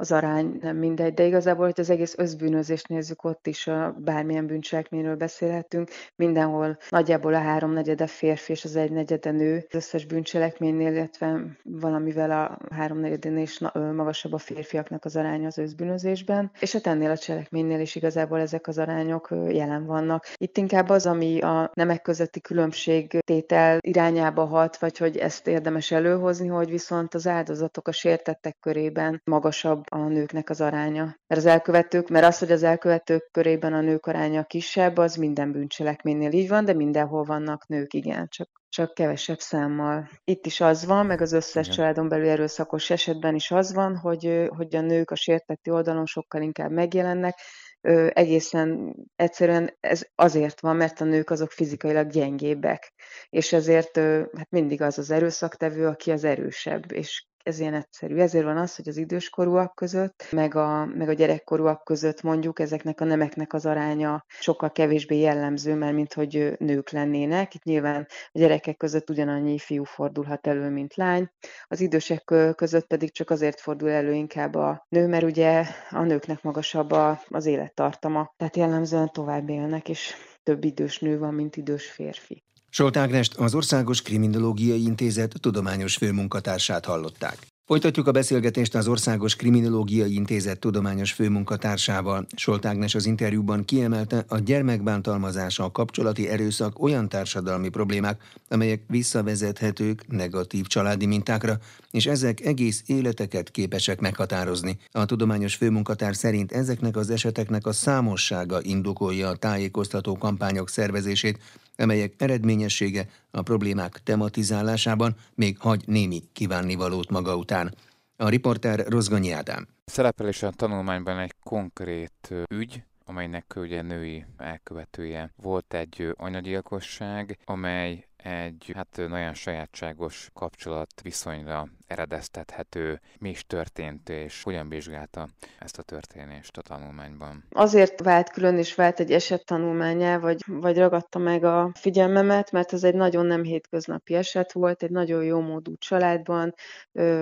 az 0.00 0.12
arány 0.12 0.58
nem 0.62 0.76
mindegy, 0.76 1.14
de 1.14 1.24
igazából, 1.24 1.64
hogy 1.64 1.80
az 1.80 1.90
egész 1.90 2.14
özbűnözést 2.18 2.88
nézzük, 2.88 3.24
ott 3.24 3.46
is 3.46 3.66
a 3.66 3.96
bármilyen 3.98 4.46
bűncselekményről 4.46 5.16
beszélhetünk, 5.16 5.88
mindenhol 6.16 6.78
nagyjából 6.88 7.34
a 7.34 7.38
háromnegyede 7.38 8.06
férfi 8.06 8.52
és 8.52 8.64
az 8.64 8.76
egynegyede 8.76 9.30
nő, 9.30 9.56
az 9.68 9.74
összes 9.74 10.06
bűncselekménynél, 10.06 10.92
illetve 10.92 11.40
valamivel 11.62 12.30
a 12.30 12.74
háromnegyedénél 12.74 13.42
is 13.42 13.58
magasabb 13.72 14.32
a 14.32 14.38
férfiaknak 14.38 15.04
az 15.04 15.16
aránya 15.16 15.46
az 15.46 15.58
özbűnözésben, 15.58 16.50
és 16.60 16.72
hát 16.72 16.86
ennél 16.86 17.10
a 17.10 17.16
cselekménynél 17.16 17.80
is 17.80 17.94
igazából 17.94 18.40
ezek 18.40 18.66
az 18.66 18.78
arányok 18.78 19.28
jelen 19.48 19.86
vannak. 19.86 20.26
Itt 20.36 20.56
inkább 20.56 20.88
az, 20.88 21.06
ami 21.06 21.40
a 21.40 21.70
nemek 21.74 22.02
közötti 22.02 22.40
különbség 22.40 23.18
tétel 23.26 23.78
irányába 23.80 24.44
hat, 24.44 24.78
vagy 24.78 24.98
hogy 24.98 25.16
ezt 25.16 25.46
érdemes 25.46 25.90
előhozni, 25.90 26.46
hogy 26.46 26.70
viszont 26.70 27.14
az 27.14 27.26
áldozatok 27.26 27.88
a 27.88 27.92
sértettek 27.92 28.56
körében 28.60 29.20
magasabb 29.24 29.88
a 29.92 29.98
nőknek 29.98 30.50
az 30.50 30.60
aránya. 30.60 31.02
Mert 31.02 31.40
az 31.40 31.46
elkövetők, 31.46 32.08
mert 32.08 32.26
az, 32.26 32.38
hogy 32.38 32.52
az 32.52 32.62
elkövetők 32.62 33.28
körében 33.30 33.72
a 33.72 33.80
nők 33.80 34.06
aránya 34.06 34.44
kisebb, 34.44 34.96
az 34.96 35.14
minden 35.14 35.52
bűncselekménynél 35.52 36.32
így 36.32 36.48
van, 36.48 36.64
de 36.64 36.72
mindenhol 36.72 37.24
vannak 37.24 37.66
nők, 37.66 37.94
igen, 37.94 38.28
csak 38.28 38.48
csak 38.70 38.94
kevesebb 38.94 39.38
számmal. 39.38 40.08
Itt 40.24 40.46
is 40.46 40.60
az 40.60 40.84
van, 40.84 41.06
meg 41.06 41.20
az 41.20 41.32
összes 41.32 41.64
Igen. 41.64 41.76
családon 41.76 42.08
belül 42.08 42.28
erőszakos 42.28 42.90
esetben 42.90 43.34
is 43.34 43.50
az 43.50 43.72
van, 43.72 43.96
hogy, 43.96 44.48
hogy 44.48 44.76
a 44.76 44.80
nők 44.80 45.10
a 45.10 45.14
sértetti 45.14 45.70
oldalon 45.70 46.06
sokkal 46.06 46.42
inkább 46.42 46.70
megjelennek, 46.70 47.38
ö, 47.80 48.08
egészen 48.12 48.94
egyszerűen 49.16 49.76
ez 49.80 50.02
azért 50.14 50.60
van, 50.60 50.76
mert 50.76 51.00
a 51.00 51.04
nők 51.04 51.30
azok 51.30 51.50
fizikailag 51.50 52.10
gyengébbek, 52.10 52.92
és 53.28 53.52
ezért 53.52 53.96
ö, 53.96 54.22
hát 54.36 54.50
mindig 54.50 54.82
az 54.82 54.98
az 54.98 55.10
erőszaktevő, 55.10 55.86
aki 55.86 56.10
az 56.10 56.24
erősebb, 56.24 56.92
és 56.92 57.26
ez 57.42 57.58
ilyen 57.58 57.74
egyszerű. 57.74 58.16
Ezért 58.16 58.44
van 58.44 58.56
az, 58.56 58.76
hogy 58.76 58.88
az 58.88 58.96
időskorúak 58.96 59.74
között, 59.74 60.26
meg 60.30 60.54
a, 60.54 60.86
meg 60.86 61.08
a 61.08 61.12
gyerekkorúak 61.12 61.84
között 61.84 62.22
mondjuk 62.22 62.58
ezeknek 62.58 63.00
a 63.00 63.04
nemeknek 63.04 63.52
az 63.52 63.66
aránya 63.66 64.24
sokkal 64.28 64.70
kevésbé 64.70 65.18
jellemző, 65.18 65.74
mert 65.74 65.94
mint 65.94 66.12
hogy 66.12 66.54
nők 66.58 66.90
lennének. 66.90 67.54
Itt 67.54 67.62
nyilván 67.62 68.06
a 68.32 68.38
gyerekek 68.38 68.76
között 68.76 69.10
ugyanannyi 69.10 69.58
fiú 69.58 69.84
fordulhat 69.84 70.46
elő, 70.46 70.68
mint 70.68 70.94
lány. 70.94 71.30
Az 71.64 71.80
idősek 71.80 72.24
között 72.54 72.86
pedig 72.86 73.12
csak 73.12 73.30
azért 73.30 73.60
fordul 73.60 73.90
elő 73.90 74.12
inkább 74.12 74.54
a 74.54 74.86
nő, 74.88 75.06
mert 75.06 75.24
ugye 75.24 75.64
a 75.90 76.02
nőknek 76.02 76.42
magasabb 76.42 76.90
az 77.28 77.46
élettartama. 77.46 78.34
Tehát 78.36 78.56
jellemzően 78.56 79.12
tovább 79.12 79.48
élnek, 79.48 79.88
és 79.88 80.14
több 80.42 80.64
idős 80.64 80.98
nő 80.98 81.18
van, 81.18 81.34
mint 81.34 81.56
idős 81.56 81.90
férfi. 81.90 82.44
Solt 82.72 82.96
Ágnest, 82.96 83.34
az 83.34 83.54
Országos 83.54 84.02
Kriminológiai 84.02 84.82
Intézet 84.82 85.34
tudományos 85.40 85.96
főmunkatársát 85.96 86.84
hallották. 86.84 87.46
Folytatjuk 87.66 88.06
a 88.06 88.12
beszélgetést 88.12 88.74
az 88.74 88.88
Országos 88.88 89.36
Kriminológiai 89.36 90.14
Intézet 90.14 90.58
tudományos 90.58 91.12
főmunkatársával. 91.12 92.26
Solt 92.36 92.66
Ágnes 92.66 92.94
az 92.94 93.06
interjúban 93.06 93.64
kiemelte, 93.64 94.24
a 94.28 94.38
gyermekbántalmazása 94.38 95.64
a 95.64 95.70
kapcsolati 95.70 96.28
erőszak 96.28 96.82
olyan 96.82 97.08
társadalmi 97.08 97.68
problémák, 97.68 98.22
amelyek 98.48 98.82
visszavezethetők 98.88 100.06
negatív 100.08 100.66
családi 100.66 101.06
mintákra, 101.06 101.58
és 101.90 102.06
ezek 102.06 102.40
egész 102.40 102.82
életeket 102.86 103.50
képesek 103.50 104.00
meghatározni. 104.00 104.78
A 104.90 105.04
tudományos 105.04 105.54
főmunkatár 105.54 106.16
szerint 106.16 106.52
ezeknek 106.52 106.96
az 106.96 107.10
eseteknek 107.10 107.66
a 107.66 107.72
számossága 107.72 108.62
indokolja 108.62 109.28
a 109.28 109.36
tájékoztató 109.36 110.18
kampányok 110.18 110.68
szervezését, 110.68 111.38
amelyek 111.80 112.14
eredményessége 112.18 113.08
a 113.30 113.42
problémák 113.42 114.02
tematizálásában 114.02 115.16
még 115.34 115.58
hagy 115.58 115.82
némi 115.86 116.22
kívánnivalót 116.32 117.10
maga 117.10 117.36
után. 117.36 117.74
A 118.16 118.28
riporter 118.28 118.86
Rozgonyi 118.86 119.30
Ádám. 119.30 119.68
Szerepel 119.84 120.30
a 120.40 120.50
tanulmányban 120.50 121.18
egy 121.18 121.34
konkrét 121.42 122.34
ügy, 122.50 122.82
amelynek 123.04 123.52
ugye 123.56 123.82
női 123.82 124.24
elkövetője 124.36 125.32
volt 125.36 125.74
egy 125.74 126.14
anyagyilkosság, 126.16 127.38
amely 127.44 128.09
egy 128.22 128.72
hát 128.74 128.96
nagyon 129.08 129.34
sajátságos 129.34 130.30
kapcsolat 130.34 131.00
viszonyra 131.02 131.68
eredeztethető, 131.86 133.00
mi 133.18 133.28
is 133.28 133.46
történt, 133.46 134.08
és 134.08 134.42
hogyan 134.42 134.68
vizsgálta 134.68 135.28
ezt 135.58 135.78
a 135.78 135.82
történést 135.82 136.56
a 136.56 136.62
tanulmányban. 136.62 137.44
Azért 137.50 138.00
vált 138.00 138.30
külön 138.30 138.58
és 138.58 138.74
vált 138.74 139.00
egy 139.00 139.12
eset 139.12 139.44
tanulmányá, 139.44 140.18
vagy, 140.18 140.40
vagy 140.46 140.78
ragadta 140.78 141.18
meg 141.18 141.44
a 141.44 141.70
figyelmemet, 141.74 142.52
mert 142.52 142.72
ez 142.72 142.84
egy 142.84 142.94
nagyon 142.94 143.26
nem 143.26 143.42
hétköznapi 143.42 144.14
eset 144.14 144.52
volt, 144.52 144.82
egy 144.82 144.90
nagyon 144.90 145.24
jó 145.24 145.40
módú 145.40 145.76
családban, 145.76 146.54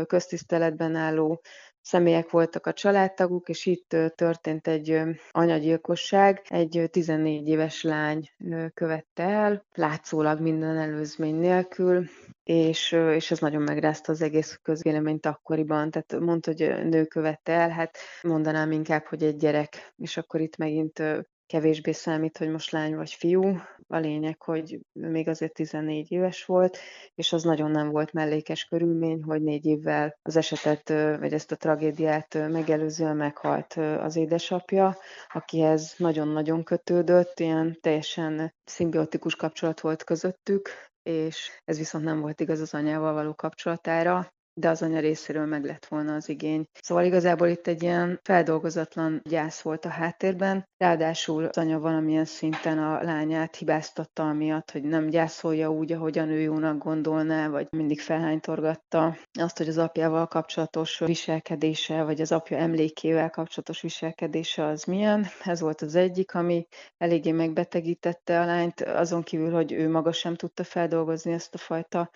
köztiszteletben 0.07 0.95
álló 0.95 1.41
személyek 1.89 2.31
voltak 2.31 2.67
a 2.67 2.73
családtaguk, 2.73 3.49
és 3.49 3.67
itt 3.67 3.97
történt 4.15 4.67
egy 4.67 5.01
anyagyilkosság. 5.31 6.43
Egy 6.49 6.89
14 6.91 7.49
éves 7.49 7.83
lány 7.83 8.31
követte 8.75 9.23
el, 9.23 9.65
látszólag 9.75 10.41
minden 10.41 10.77
előzmény 10.77 11.35
nélkül, 11.35 12.05
és, 12.43 12.93
és 12.93 13.31
ez 13.31 13.39
nagyon 13.39 13.63
megrázta 13.63 14.13
az 14.13 14.23
egész 14.23 14.59
közvéleményt 14.63 15.27
akkoriban. 15.27 15.91
Tehát 15.91 16.25
mondta, 16.25 16.51
hogy 16.51 16.89
nő 16.89 17.05
követte 17.05 17.53
el, 17.53 17.69
hát 17.71 17.99
mondanám 18.23 18.73
inkább, 18.73 19.05
hogy 19.05 19.23
egy 19.23 19.37
gyerek, 19.37 19.93
és 19.97 20.17
akkor 20.17 20.41
itt 20.41 20.57
megint 20.57 21.03
kevésbé 21.49 21.93
számít, 21.93 22.39
hogy 22.39 22.49
most 22.51 22.71
lány 22.71 22.97
vagy 22.97 23.11
fiú. 23.11 23.61
A 23.87 23.97
lényeg, 23.97 24.43
hogy 24.43 24.81
még 24.93 25.29
azért 25.29 25.53
14 25.53 26.13
éves 26.13 26.45
volt, 26.45 26.79
és 27.15 27.33
az 27.33 27.43
nagyon 27.43 27.71
nem 27.71 27.91
volt 27.91 28.13
mellékes 28.13 28.65
körülmény, 28.65 29.23
hogy 29.23 29.43
négy 29.43 29.67
évvel 29.67 30.19
az 30.23 30.37
esetet, 30.37 30.89
vagy 31.19 31.33
ezt 31.33 31.53
a 31.53 31.57
tragédiát 31.57 32.35
megelőzően 32.35 33.17
meghalt 33.17 33.73
az 33.77 34.17
édesapja, 34.17 34.97
akihez 35.29 35.95
nagyon-nagyon 35.99 36.65
kötődött, 36.65 37.41
ilyen 37.41 37.79
teljesen 37.81 38.55
szimbiotikus 38.65 39.37
kapcsolat 39.37 39.81
volt 39.81 40.05
közöttük, 40.05 40.71
és 41.03 41.61
ez 41.65 41.79
viszont 41.79 42.05
nem 42.05 42.21
volt 42.21 42.41
igaz 42.41 42.61
az 42.61 42.75
anyával 42.75 43.13
való 43.13 43.35
kapcsolatára, 43.35 44.33
de 44.59 44.69
az 44.69 44.83
anya 44.83 45.01
részéről 45.01 45.47
meg 45.47 45.65
lett 45.65 45.87
volna 45.87 46.15
az 46.15 46.29
igény. 46.29 46.65
Szóval 46.81 47.05
igazából 47.05 47.49
itt 47.49 47.67
egy 47.67 47.83
ilyen 47.83 48.21
feldolgozatlan 48.23 49.21
gyász 49.29 49.61
volt 49.61 49.85
a 49.85 49.89
háttérben, 49.89 50.69
ráadásul 50.77 51.45
az 51.45 51.59
anya 51.59 51.79
valamilyen 51.79 52.25
szinten 52.25 52.79
a 52.79 53.03
lányát 53.03 53.57
hibáztatta 53.57 54.29
amiatt, 54.29 54.71
hogy 54.71 54.83
nem 54.83 55.07
gyászolja 55.07 55.71
úgy, 55.71 55.93
ahogyan 55.93 56.29
ő 56.29 56.41
jónak 56.41 56.79
gondolná, 56.79 57.49
vagy 57.49 57.67
mindig 57.71 58.01
felhánytorgatta 58.01 59.17
azt, 59.41 59.59
hogy 59.59 59.69
az 59.69 59.79
apjával 59.79 60.27
kapcsolatos 60.27 60.99
viselkedése, 60.99 62.03
vagy 62.03 62.21
az 62.21 62.33
apja 62.33 62.57
emlékével 62.57 63.31
kapcsolatos 63.31 63.81
viselkedése 63.81 64.65
az 64.65 64.85
milyen. 64.85 65.27
Ez 65.45 65.61
volt 65.61 65.83
az 65.83 65.95
egyik, 65.95 66.35
ami 66.35 66.67
eléggé 66.97 67.33
megbetegítette 67.33 68.41
a 68.41 68.45
lányt, 68.45 68.81
azon 68.81 69.23
kívül, 69.23 69.53
hogy 69.53 69.73
ő 69.73 69.91
maga 69.91 70.13
sem 70.13 70.35
tudta 70.35 70.65
feldolgozni 70.65 71.33
ezt 71.33 71.55
a 71.55 71.59
fajta 71.59 72.11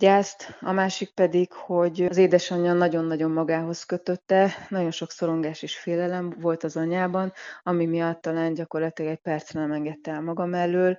gyászt, 0.00 0.56
a 0.60 0.72
másik 0.72 1.14
pedig, 1.14 1.52
hogy 1.52 2.06
az 2.10 2.16
édesanyja 2.16 2.72
nagyon-nagyon 2.72 3.30
magához 3.30 3.84
kötötte, 3.84 4.50
nagyon 4.68 4.90
sok 4.90 5.10
szorongás 5.10 5.62
és 5.62 5.78
félelem 5.78 6.34
volt 6.40 6.64
az 6.64 6.76
anyában, 6.76 7.32
ami 7.62 7.86
miatt 7.86 8.20
talán 8.20 8.54
gyakorlatilag 8.54 9.10
egy 9.10 9.20
percre 9.20 9.60
nem 9.60 9.72
engedte 9.72 10.10
el 10.10 10.20
maga 10.20 10.46
mellől, 10.46 10.98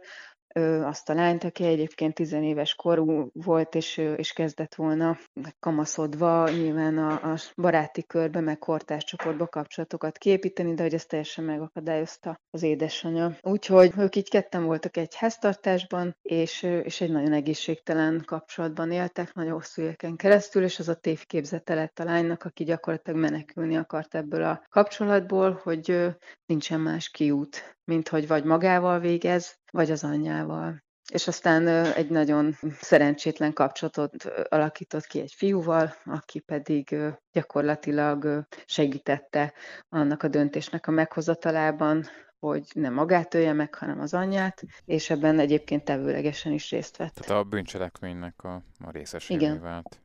azt 0.84 1.10
a 1.10 1.14
lányt, 1.14 1.44
aki 1.44 1.64
egyébként 1.66 2.14
tizenéves 2.14 2.76
korú 2.76 3.30
volt, 3.34 3.76
és, 3.76 3.98
és 3.98 4.34
kezdett 4.34 4.76
volna 4.76 5.18
kamaszodva 5.60 6.50
nyilván 6.50 6.98
a, 6.98 7.32
a 7.32 7.38
baráti 7.56 8.04
körbe, 8.04 8.40
meg 8.40 8.58
kortárs 8.58 9.04
csoportba 9.04 9.48
kapcsolatokat 9.48 10.18
képíteni, 10.18 10.74
de 10.74 10.84
hogy 10.84 10.94
ezt 10.94 11.08
teljesen 11.08 11.44
megakadályozta 11.44 12.40
az 12.50 12.64
édesanyja. 12.64 13.38
Úgyhogy 13.42 13.92
ők 13.98 14.16
így 14.16 14.30
ketten 14.30 14.64
voltak 14.64 14.98
egy 14.98 15.16
háztartásban, 15.16 16.16
és, 16.22 16.64
és 16.64 17.02
egy 17.02 17.12
nagyon 17.12 17.34
egészségtelen 17.34 18.24
kapcsolatban 18.26 18.92
éltek, 18.92 19.34
nagyon 19.34 19.54
hosszú 19.54 19.82
éveken 19.82 20.16
keresztül, 20.16 20.64
és 20.64 20.80
az 20.80 20.90
a 20.90 20.96
tévképzete 20.96 21.74
lett 21.74 22.00
a 22.00 22.04
lánynak, 22.04 22.44
aki 22.44 22.64
gyakorlatilag 22.64 23.20
menekülni 23.20 23.78
akart 23.78 24.16
ebből 24.16 24.44
a 24.44 24.64
kapcsolatból, 24.70 25.60
hogy 25.64 26.16
nincsen 26.46 26.80
más 26.80 27.10
kiút 27.10 27.80
mint 27.92 28.08
hogy 28.08 28.28
vagy 28.28 28.44
magával 28.44 29.00
végez, 29.00 29.60
vagy 29.72 29.92
az 29.92 30.04
anyjával. 30.04 30.84
És 31.12 31.28
aztán 31.28 31.68
egy 31.68 32.10
nagyon 32.10 32.58
szerencsétlen 32.80 33.54
kapcsolatot 33.54 34.26
alakított 34.50 35.06
ki 35.06 35.20
egy 35.20 35.34
fiúval, 35.34 35.94
aki 36.06 36.40
pedig 36.40 36.96
gyakorlatilag 37.32 38.46
segítette 38.66 39.54
annak 39.90 40.24
a 40.24 40.28
döntésnek 40.28 40.88
a 40.88 40.92
meghozatalában, 40.92 42.06
hogy 42.40 42.68
nem 42.74 42.94
magát 42.94 43.34
ölje 43.34 43.54
meg, 43.54 43.76
hanem 43.76 44.00
az 44.00 44.14
anyját, 44.14 44.64
és 44.86 45.10
ebben 45.10 45.40
egyébként 45.40 45.84
tevőlegesen 45.84 46.52
is 46.52 46.72
részt 46.72 46.98
vett. 46.98 47.14
Tehát 47.14 47.44
a 47.44 47.48
bűncselekménynek 47.50 48.44
a, 48.44 48.54
a 48.80 48.92
részesévé 48.92 49.44
Igen. 49.44 49.62
vált. 49.62 50.02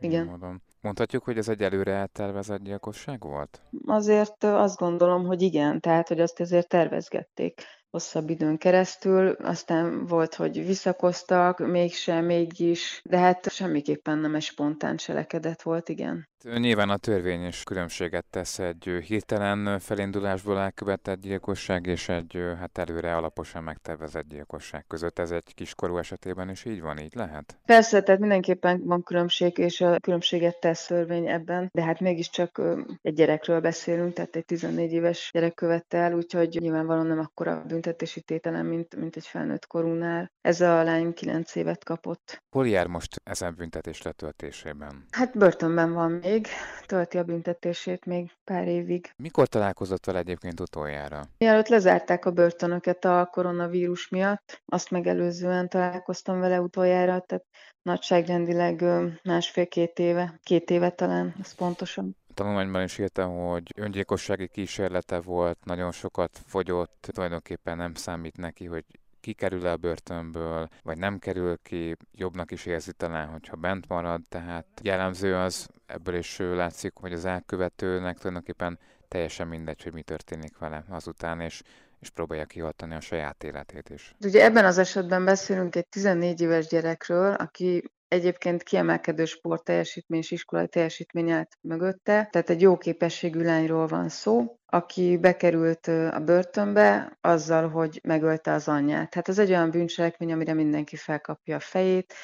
Igen. 0.00 0.26
Módon. 0.26 0.62
Mondhatjuk, 0.80 1.24
hogy 1.24 1.38
ez 1.38 1.48
egy 1.48 1.62
előre 1.62 1.92
eltervezett 1.92 2.62
gyilkosság 2.62 3.20
volt? 3.20 3.62
Azért 3.86 4.44
azt 4.44 4.78
gondolom, 4.78 5.24
hogy 5.24 5.42
igen, 5.42 5.80
tehát 5.80 6.08
hogy 6.08 6.20
azt 6.20 6.40
ezért 6.40 6.68
tervezgették 6.68 7.62
hosszabb 7.96 8.30
időn 8.30 8.58
keresztül, 8.58 9.28
aztán 9.28 10.06
volt, 10.06 10.34
hogy 10.34 10.66
visszakoztak, 10.66 11.58
mégsem, 11.58 12.24
mégis, 12.24 13.00
de 13.04 13.18
hát 13.18 13.50
semmiképpen 13.50 14.18
nem 14.18 14.34
egy 14.34 14.42
spontán 14.42 14.96
cselekedet 14.96 15.62
volt, 15.62 15.88
igen. 15.88 16.28
Nyilván 16.54 16.90
a 16.90 16.96
törvény 16.96 17.46
is 17.46 17.62
különbséget 17.62 18.24
tesz 18.30 18.58
egy 18.58 18.90
hirtelen 19.06 19.78
felindulásból 19.78 20.58
elkövetett 20.58 21.20
gyilkosság 21.20 21.86
és 21.86 22.08
egy 22.08 22.38
hát 22.58 22.78
előre 22.78 23.16
alaposan 23.16 23.62
megtervezett 23.62 24.28
gyilkosság 24.28 24.84
között. 24.86 25.18
Ez 25.18 25.30
egy 25.30 25.54
kiskorú 25.54 25.98
esetében 25.98 26.50
is 26.50 26.64
így 26.64 26.80
van, 26.80 26.98
így 26.98 27.14
lehet? 27.14 27.58
Persze, 27.64 28.02
tehát 28.02 28.20
mindenképpen 28.20 28.82
van 28.84 29.02
különbség, 29.02 29.58
és 29.58 29.80
a 29.80 29.98
különbséget 30.00 30.60
tesz 30.60 30.86
törvény 30.86 31.28
ebben, 31.28 31.70
de 31.72 31.82
hát 31.82 32.00
mégiscsak 32.00 32.62
egy 33.02 33.14
gyerekről 33.14 33.60
beszélünk, 33.60 34.12
tehát 34.12 34.36
egy 34.36 34.44
14 34.44 34.92
éves 34.92 35.30
gyerek 35.32 35.54
követte 35.54 35.98
el, 35.98 36.14
úgyhogy 36.14 36.56
nyilvánvalóan 36.60 37.06
nem 37.06 37.18
akkora 37.18 37.62
büntetési 37.86 38.20
tételem, 38.20 38.66
mint, 38.66 38.96
mint 38.96 39.16
egy 39.16 39.26
felnőtt 39.26 39.66
korúnál. 39.66 40.30
Ez 40.40 40.60
a 40.60 40.82
lány 40.82 41.14
9 41.14 41.54
évet 41.54 41.84
kapott. 41.84 42.42
Hol 42.56 42.68
jár 42.68 42.86
most 42.86 43.20
ezen 43.24 43.54
büntetés 43.54 44.02
letöltésében? 44.02 45.04
Hát 45.10 45.38
börtönben 45.38 45.92
van 45.92 46.10
még, 46.12 46.46
tölti 46.86 47.18
a 47.18 47.24
büntetését 47.24 48.04
még 48.04 48.30
pár 48.44 48.68
évig. 48.68 49.10
Mikor 49.16 49.46
találkozott 49.46 50.04
vele 50.04 50.18
egyébként 50.18 50.60
utoljára? 50.60 51.24
Mielőtt 51.38 51.68
lezárták 51.68 52.24
a 52.24 52.30
börtönöket 52.30 53.04
a 53.04 53.28
koronavírus 53.32 54.08
miatt, 54.08 54.62
azt 54.64 54.90
megelőzően 54.90 55.68
találkoztam 55.68 56.40
vele 56.40 56.60
utoljára, 56.60 57.20
tehát 57.20 57.44
nagyságrendileg 57.82 58.84
másfél-két 59.22 59.98
éve, 59.98 60.38
két 60.42 60.70
éve 60.70 60.90
talán, 60.90 61.34
ez 61.42 61.54
pontosan. 61.54 62.16
Tanulmányban 62.36 62.82
is 62.82 62.98
írta, 62.98 63.26
hogy 63.26 63.72
öngyilkossági 63.76 64.48
kísérlete 64.48 65.20
volt, 65.20 65.64
nagyon 65.64 65.92
sokat 65.92 66.40
fogyott, 66.46 67.08
tulajdonképpen 67.12 67.76
nem 67.76 67.94
számít 67.94 68.36
neki, 68.36 68.64
hogy 68.66 68.84
kikerül 69.20 69.66
a 69.66 69.76
börtönből, 69.76 70.68
vagy 70.82 70.98
nem 70.98 71.18
kerül 71.18 71.58
ki, 71.62 71.96
jobbnak 72.12 72.50
is 72.50 72.66
érzi 72.66 72.92
talán, 72.92 73.28
hogyha 73.28 73.56
bent 73.56 73.88
marad, 73.88 74.20
tehát 74.28 74.66
jellemző 74.82 75.36
az, 75.36 75.68
ebből 75.86 76.14
is 76.14 76.38
látszik, 76.38 76.92
hogy 76.94 77.12
az 77.12 77.24
elkövetőnek 77.24 78.18
tulajdonképpen 78.18 78.78
teljesen 79.08 79.48
mindegy, 79.48 79.82
hogy 79.82 79.92
mi 79.92 80.02
történik 80.02 80.58
vele 80.58 80.84
azután, 80.88 81.40
és 81.40 81.62
és 82.00 82.10
próbálja 82.10 82.44
kihatani 82.44 82.94
a 82.94 83.00
saját 83.00 83.44
életét 83.44 83.90
is. 83.90 84.14
Ugye 84.24 84.44
ebben 84.44 84.64
az 84.64 84.78
esetben 84.78 85.24
beszélünk 85.24 85.76
egy 85.76 85.86
14 85.86 86.40
éves 86.40 86.66
gyerekről, 86.66 87.32
aki 87.34 87.90
Egyébként 88.08 88.62
kiemelkedő 88.62 89.24
sportteljesítmény 89.24 90.20
és 90.20 90.30
iskolai 90.30 90.68
teljesítmény 90.68 91.30
állt 91.30 91.58
mögötte, 91.60 92.28
tehát 92.30 92.50
egy 92.50 92.60
jó 92.60 92.76
képességű 92.76 93.42
lányról 93.42 93.86
van 93.86 94.08
szó, 94.08 94.58
aki 94.66 95.16
bekerült 95.16 95.86
a 95.86 96.20
börtönbe 96.24 97.18
azzal, 97.20 97.68
hogy 97.68 98.00
megölte 98.02 98.52
az 98.52 98.68
anyját. 98.68 99.14
Hát 99.14 99.28
ez 99.28 99.38
egy 99.38 99.50
olyan 99.50 99.70
bűncselekmény, 99.70 100.32
amire 100.32 100.54
mindenki 100.54 100.96
felkapja 100.96 101.56
a 101.56 101.60
fejét, 101.60 102.14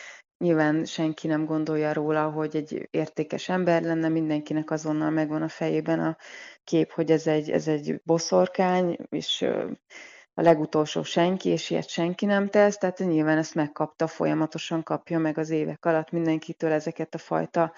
Nyilván 0.43 0.85
senki 0.85 1.27
nem 1.27 1.45
gondolja 1.45 1.93
róla, 1.93 2.31
hogy 2.31 2.57
egy 2.57 2.89
értékes 2.91 3.49
ember 3.49 3.83
lenne, 3.83 4.09
mindenkinek 4.09 4.71
azonnal 4.71 5.11
megvan 5.11 5.43
a 5.43 5.49
fejében 5.49 6.01
a 6.01 6.17
kép, 6.65 6.91
hogy 6.91 7.11
ez 7.11 7.27
egy, 7.27 7.51
ez 7.51 7.69
egy 7.69 8.01
boszorkány, 8.05 8.97
és 9.09 9.45
a 10.35 10.43
legutolsó 10.43 11.03
senki, 11.03 11.49
és 11.49 11.71
ilyet 11.71 11.89
senki 11.89 12.27
nem 12.27 12.49
tesz, 12.49 12.77
tehát 12.77 12.99
nyilván 12.99 13.39
ezt 13.39 13.55
megkapta, 13.55 14.07
folyamatosan 14.07 14.83
kapja 14.83 15.19
meg 15.19 15.39
az 15.39 15.51
évek 15.51 15.85
alatt 15.85 16.11
mindenkitől 16.11 16.73
ezeket 16.73 17.15
a 17.15 17.19
fajta 17.19 17.73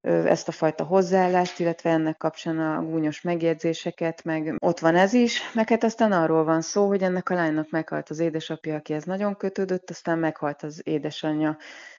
ezt 0.00 0.48
a 0.48 0.52
fajta 0.52 0.84
hozzáállást, 0.84 1.58
illetve 1.58 1.90
ennek 1.90 2.16
kapcsán 2.16 2.58
a 2.58 2.82
gúnyos 2.82 3.20
megjegyzéseket, 3.20 4.24
meg 4.24 4.54
ott 4.58 4.78
van 4.78 4.96
ez 4.96 5.12
is, 5.12 5.52
meg 5.54 5.68
hát 5.68 5.84
aztán 5.84 6.12
arról 6.12 6.44
van 6.44 6.60
szó, 6.60 6.86
hogy 6.86 7.02
ennek 7.02 7.30
a 7.30 7.34
lánynak 7.34 7.70
meghalt 7.70 8.10
az 8.10 8.18
édesapja, 8.18 8.74
akihez 8.74 9.04
nagyon 9.04 9.36
kötődött, 9.36 9.90
aztán 9.90 10.18
meghalt 10.18 10.62
az 10.62 10.80
édesanyja, 10.84 11.56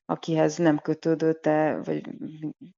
akihez 0.10 0.58
nem 0.58 0.80
kötődött, 0.80 1.42
de, 1.42 1.80
vagy 1.84 2.02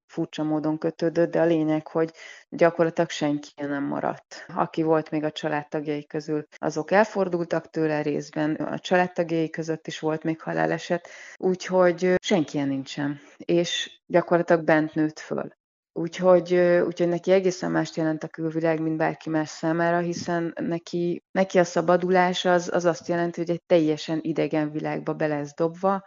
furcsa 0.06 0.44
módon 0.44 0.78
kötődött, 0.78 1.32
de 1.32 1.42
a 1.42 1.46
lényeg, 1.46 1.88
hogy 1.88 2.12
gyakorlatilag 2.50 3.10
senki 3.10 3.52
nem 3.56 3.84
maradt. 3.84 4.46
Aki 4.56 4.82
volt 4.82 5.12
még 5.12 5.24
a 5.24 5.32
családtagjai 5.32 6.06
közül, 6.06 6.48
azok 6.58 6.92
elfordultak 6.92 7.70
tőle 7.70 8.02
részben, 8.02 8.56
a 8.56 8.80
családtagjai 8.80 9.50
között 9.50 9.88
is 9.88 10.00
volt 10.00 10.24
még 10.24 10.42
haláleset, 10.42 11.08
úgyhogy 11.38 12.14
senki 12.22 12.62
nincsen. 12.64 13.20
És 13.38 14.02
gyakorlatilag 14.06 14.64
bent 14.64 14.94
nőtt 14.94 15.20
föl. 15.20 15.60
Úgyhogy, 15.94 16.54
úgyhogy 16.86 17.08
neki 17.08 17.32
egészen 17.32 17.72
mást 17.72 17.96
jelent 17.96 18.24
a 18.24 18.28
külvilág, 18.28 18.82
mint 18.82 18.98
bárki 18.98 19.30
más 19.30 19.50
számára, 19.50 20.00
hiszen 20.00 20.54
neki, 20.60 21.24
neki 21.32 21.60
a 21.60 21.64
szabadulás 21.64 22.46
az, 22.46 22.70
az 22.74 22.86
azt 22.86 23.08
jelenti, 23.08 23.40
hogy 23.40 23.50
egy 23.50 23.64
teljesen 23.66 24.20
idegen 24.22 24.72
világba 24.72 25.14
be 25.14 25.28
lesz 25.28 25.54
dobva, 25.56 26.04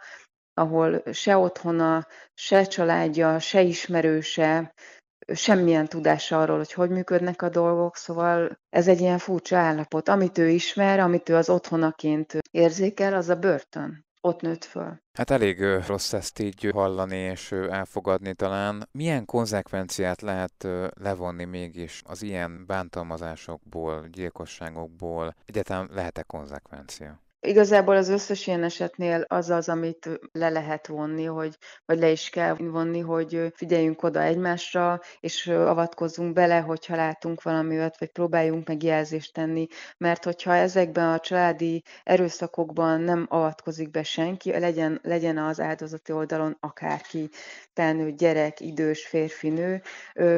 ahol 0.57 1.03
se 1.11 1.37
otthona, 1.37 2.07
se 2.33 2.63
családja, 2.63 3.39
se 3.39 3.61
ismerőse, 3.61 4.73
semmilyen 5.33 5.87
tudása 5.87 6.41
arról, 6.41 6.57
hogy 6.57 6.73
hogy 6.73 6.89
működnek 6.89 7.41
a 7.41 7.49
dolgok, 7.49 7.95
szóval 7.95 8.59
ez 8.69 8.87
egy 8.87 8.99
ilyen 8.99 9.17
furcsa 9.17 9.57
állapot. 9.57 10.09
Amit 10.09 10.37
ő 10.37 10.49
ismer, 10.49 10.99
amit 10.99 11.29
ő 11.29 11.35
az 11.35 11.49
otthonaként 11.49 12.37
érzékel, 12.51 13.13
az 13.13 13.29
a 13.29 13.35
börtön 13.35 14.05
ott 14.21 14.41
nőtt 14.41 14.63
föl. 14.63 14.97
Hát 15.13 15.29
elég 15.29 15.61
rossz 15.87 16.13
ezt 16.13 16.39
így 16.39 16.69
hallani 16.73 17.17
és 17.17 17.51
elfogadni 17.51 18.33
talán. 18.33 18.87
Milyen 18.91 19.25
konzekvenciát 19.25 20.21
lehet 20.21 20.67
levonni 20.93 21.45
mégis 21.45 22.01
az 22.05 22.21
ilyen 22.21 22.65
bántalmazásokból, 22.65 24.07
gyilkosságokból? 24.11 25.35
Egyetem 25.45 25.89
lehet-e 25.91 26.23
konzekvencia? 26.23 27.19
Igazából 27.45 27.95
az 27.95 28.09
összes 28.09 28.47
ilyen 28.47 28.63
esetnél 28.63 29.25
az 29.27 29.49
az, 29.49 29.69
amit 29.69 30.09
le 30.31 30.49
lehet 30.49 30.87
vonni, 30.87 31.23
hogy, 31.23 31.57
vagy 31.85 31.99
le 31.99 32.09
is 32.09 32.29
kell 32.29 32.53
vonni, 32.53 32.99
hogy 32.99 33.51
figyeljünk 33.55 34.03
oda 34.03 34.21
egymásra, 34.21 35.01
és 35.19 35.47
avatkozzunk 35.47 36.33
bele, 36.33 36.59
hogyha 36.59 36.95
látunk 36.95 37.41
valami 37.43 37.77
vagy 37.77 38.11
próbáljunk 38.11 38.67
meg 38.67 38.83
jelzést 38.83 39.33
tenni. 39.33 39.67
Mert 39.97 40.23
hogyha 40.23 40.55
ezekben 40.55 41.09
a 41.09 41.19
családi 41.19 41.83
erőszakokban 42.03 43.01
nem 43.01 43.25
avatkozik 43.29 43.91
be 43.91 44.03
senki, 44.03 44.59
legyen, 44.59 44.99
legyen 45.03 45.37
az 45.37 45.59
áldozati 45.59 46.11
oldalon 46.11 46.57
akárki, 46.59 47.29
felnőtt 47.73 48.17
gyerek, 48.17 48.59
idős 48.59 49.07
férfi, 49.07 49.49
nő, 49.49 49.81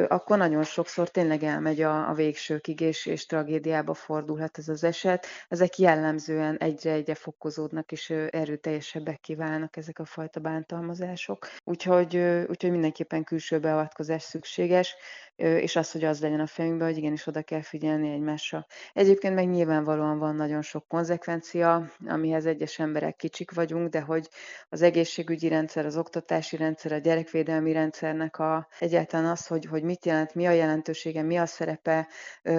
akkor 0.07 0.37
nagyon 0.37 0.63
sokszor 0.63 1.09
tényleg 1.09 1.43
elmegy 1.43 1.81
a, 1.81 2.09
a 2.09 2.13
végsőkig, 2.13 2.79
és, 2.79 3.05
és 3.05 3.25
tragédiába 3.25 3.93
fordulhat 3.93 4.57
ez 4.57 4.67
az 4.67 4.83
eset. 4.83 5.25
Ezek 5.47 5.77
jellemzően 5.77 6.57
egyre 6.57 6.96
egyre 6.97 7.15
fokozódnak, 7.15 7.91
és 7.91 8.09
erőteljesebbek 8.29 9.19
kiválnak 9.19 9.77
ezek 9.77 9.99
a 9.99 10.05
fajta 10.05 10.39
bántalmazások. 10.39 11.47
Úgyhogy, 11.63 12.17
úgyhogy 12.47 12.71
mindenképpen 12.71 13.23
külső 13.23 13.59
beavatkozás 13.59 14.23
szükséges 14.23 14.95
és 15.37 15.75
az, 15.75 15.91
hogy 15.91 16.03
az 16.03 16.21
legyen 16.21 16.39
a 16.39 16.47
fejünkben, 16.47 16.87
hogy 16.87 16.97
igenis 16.97 17.27
oda 17.27 17.41
kell 17.41 17.61
figyelni 17.61 18.11
egymásra. 18.11 18.65
Egyébként 18.93 19.35
meg 19.35 19.49
nyilvánvalóan 19.49 20.19
van 20.19 20.35
nagyon 20.35 20.61
sok 20.61 20.87
konzekvencia, 20.87 21.91
amihez 22.05 22.45
egyes 22.45 22.79
emberek 22.79 23.15
kicsik 23.15 23.51
vagyunk, 23.51 23.89
de 23.89 24.01
hogy 24.01 24.29
az 24.69 24.81
egészségügyi 24.81 25.47
rendszer, 25.47 25.85
az 25.85 25.97
oktatási 25.97 26.57
rendszer, 26.57 26.91
a 26.91 26.97
gyerekvédelmi 26.97 27.71
rendszernek 27.71 28.39
a, 28.39 28.67
egyáltalán 28.79 29.25
az, 29.25 29.47
hogy, 29.47 29.65
hogy 29.65 29.83
mit 29.83 30.05
jelent, 30.05 30.35
mi 30.35 30.45
a 30.45 30.51
jelentősége, 30.51 31.21
mi 31.21 31.37
a 31.37 31.45
szerepe, 31.45 32.07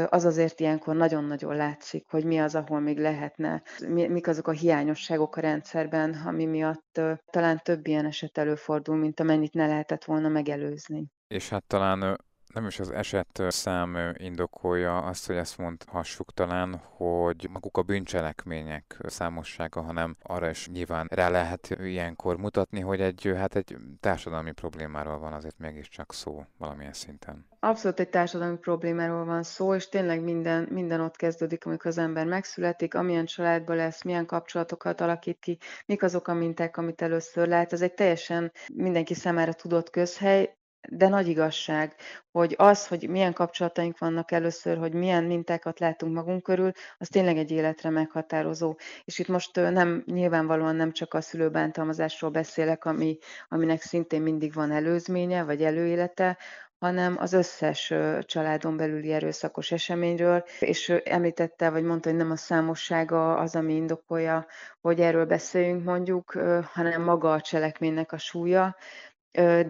az 0.07 0.25
azért 0.25 0.61
ilyenkor 0.61 0.97
nagyon-nagyon 0.97 1.57
látszik, 1.57 2.07
hogy 2.09 2.25
mi 2.25 2.39
az, 2.39 2.55
ahol 2.55 2.81
még 2.81 2.99
lehetne, 2.99 3.63
mik 3.89 4.29
azok 4.29 4.49
a 4.49 4.53
hiányosságok 4.53 5.37
a 5.37 5.41
rendszerben, 5.41 6.23
ami 6.27 6.47
miatt 6.47 7.01
talán 7.31 7.61
több 7.63 7.87
ilyen 7.87 8.05
eset 8.05 8.39
előfordul, 8.39 8.97
mint 8.97 9.21
amennyit 9.21 9.55
ne 9.55 9.67
lehetett 9.67 10.05
volna 10.05 10.29
megelőzni. 10.29 11.07
És 11.29 11.49
hát 11.49 11.65
talán 11.67 12.19
nem 12.59 12.67
is 12.67 12.81
az 12.81 12.91
eset 12.91 13.43
szám 13.49 14.15
indokolja 14.17 14.99
azt, 14.99 15.27
hogy 15.27 15.37
ezt 15.37 15.59
mondhassuk 15.59 16.33
talán, 16.35 16.81
hogy 16.97 17.49
maguk 17.53 17.77
a 17.77 17.83
bűncselekmények 17.83 18.97
számossága, 19.07 19.81
hanem 19.81 20.17
arra 20.23 20.51
is 20.51 20.69
nyilván 20.69 21.07
rá 21.11 21.29
lehet 21.29 21.77
ilyenkor 21.81 22.37
mutatni, 22.37 22.81
hogy 22.81 23.01
egy, 23.01 23.33
hát 23.37 23.57
egy 23.57 23.77
társadalmi 24.01 24.53
problémáról 24.53 25.19
van 25.19 25.33
azért 25.33 25.59
mégiscsak 25.59 26.13
szó 26.13 26.45
valamilyen 26.57 26.93
szinten. 26.93 27.47
Abszolút 27.61 28.01
egy 28.01 28.09
társadalmi 28.09 28.57
problémáról 28.57 29.25
van 29.25 29.43
szó, 29.43 29.75
és 29.75 29.89
tényleg 29.89 30.23
minden, 30.23 30.69
minden 30.71 31.01
ott 31.01 31.17
kezdődik, 31.17 31.67
amikor 31.67 31.87
az 31.87 31.99
ember 31.99 32.27
megszületik, 32.27 32.95
amilyen 32.95 33.25
családban 33.25 33.77
lesz, 33.77 34.03
milyen 34.03 34.27
kapcsolatokat 34.27 35.01
alakít 35.01 35.39
ki, 35.41 35.59
mik 35.87 36.03
azok 36.03 36.29
a 36.29 36.35
minták, 36.35 36.77
amit 36.77 37.03
először 37.03 37.49
lát. 37.49 37.73
Ez 37.73 37.83
egy 37.83 37.95
teljesen 37.95 38.53
mindenki 38.75 39.15
számára 39.15 39.53
tudott 39.53 39.91
közhely, 39.91 40.57
de 40.89 41.09
nagy 41.09 41.29
igazság, 41.29 41.95
hogy 42.31 42.55
az, 42.59 42.87
hogy 42.87 43.09
milyen 43.09 43.33
kapcsolataink 43.33 43.99
vannak 43.99 44.31
először, 44.31 44.79
hogy 44.79 44.93
milyen 44.93 45.25
mintákat 45.25 45.79
látunk 45.79 46.15
magunk 46.15 46.43
körül, 46.43 46.73
az 46.99 47.09
tényleg 47.09 47.37
egy 47.37 47.51
életre 47.51 47.91
meghatározó. 47.91 48.77
És 49.05 49.19
itt 49.19 49.29
most 49.29 49.55
nem 49.55 50.03
nyilvánvalóan 50.07 50.77
nem 50.77 50.93
csak 50.93 51.15
a 51.15 51.21
szülőbántalmazásról 51.21 52.31
beszélek, 52.31 52.85
ami, 52.85 53.19
aminek 53.49 53.83
szintén 53.83 54.23
mindig 54.23 54.53
van 54.53 54.71
előzménye, 54.71 55.45
vagy 55.45 55.63
előélete, 55.63 56.39
hanem 56.79 57.17
az 57.19 57.33
összes 57.33 57.95
családon 58.21 58.77
belüli 58.77 59.13
erőszakos 59.13 59.73
eseményről, 59.73 60.45
és 60.61 60.89
említette, 60.89 61.71
vagy 61.71 61.83
mondta, 61.83 62.09
hogy 62.09 62.19
nem 62.19 62.31
a 62.31 62.37
számossága 62.37 63.37
az, 63.37 63.57
ami 63.57 63.75
indokolja, 63.75 64.47
hogy 64.81 65.01
erről 65.01 65.27
beszéljünk 65.27 65.85
mondjuk, 65.85 66.31
hanem 66.73 67.03
maga 67.03 67.33
a 67.33 67.41
cselekménynek 67.41 68.13
a 68.13 68.19
súlya, 68.19 68.77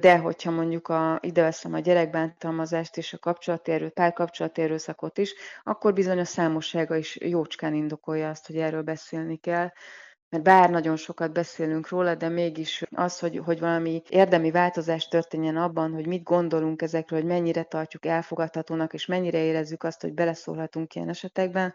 de 0.00 0.18
hogyha 0.18 0.50
mondjuk 0.50 0.88
a, 0.88 1.18
ide 1.22 1.42
veszem 1.42 1.74
a 1.74 1.78
gyerekbántalmazást 1.78 2.96
és 2.96 3.12
a 3.12 3.18
kapcsolati 3.18 3.72
erő, 3.72 3.88
párkapcsolati 3.88 4.62
erőszakot 4.62 5.18
is, 5.18 5.34
akkor 5.62 5.92
bizony 5.92 6.18
a 6.18 6.24
számossága 6.24 6.96
is 6.96 7.16
jócskán 7.20 7.74
indokolja 7.74 8.28
azt, 8.28 8.46
hogy 8.46 8.56
erről 8.56 8.82
beszélni 8.82 9.36
kell. 9.36 9.68
Mert 10.30 10.44
bár 10.44 10.70
nagyon 10.70 10.96
sokat 10.96 11.32
beszélünk 11.32 11.88
róla, 11.88 12.14
de 12.14 12.28
mégis 12.28 12.82
az, 12.94 13.18
hogy, 13.18 13.40
hogy 13.44 13.60
valami 13.60 14.02
érdemi 14.08 14.50
változás 14.50 15.08
történjen 15.08 15.56
abban, 15.56 15.92
hogy 15.92 16.06
mit 16.06 16.22
gondolunk 16.22 16.82
ezekről, 16.82 17.20
hogy 17.20 17.28
mennyire 17.28 17.62
tartjuk 17.62 18.06
elfogadhatónak, 18.06 18.92
és 18.92 19.06
mennyire 19.06 19.38
érezzük 19.38 19.82
azt, 19.82 20.00
hogy 20.00 20.14
beleszólhatunk 20.14 20.94
ilyen 20.94 21.08
esetekben, 21.08 21.74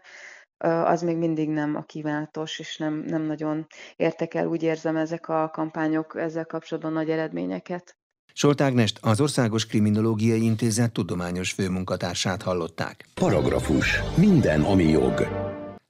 az 0.58 1.02
még 1.02 1.16
mindig 1.16 1.48
nem 1.48 1.76
a 1.76 1.82
kívánatos, 1.82 2.58
és 2.58 2.76
nem, 2.76 3.04
nem 3.06 3.22
nagyon 3.22 3.66
értek 3.96 4.34
el, 4.34 4.46
úgy 4.46 4.62
érzem, 4.62 4.96
ezek 4.96 5.28
a 5.28 5.50
kampányok 5.52 6.16
ezzel 6.16 6.46
kapcsolatban 6.46 6.92
nagy 6.92 7.10
eredményeket. 7.10 7.96
Solt 8.32 8.60
Ágnest, 8.60 8.98
az 9.02 9.20
Országos 9.20 9.66
Kriminológiai 9.66 10.42
Intézet 10.42 10.92
tudományos 10.92 11.52
főmunkatársát 11.52 12.42
hallották. 12.42 13.04
Paragrafus. 13.14 14.00
Minden, 14.16 14.62
ami 14.62 14.84
jog. 14.84 15.28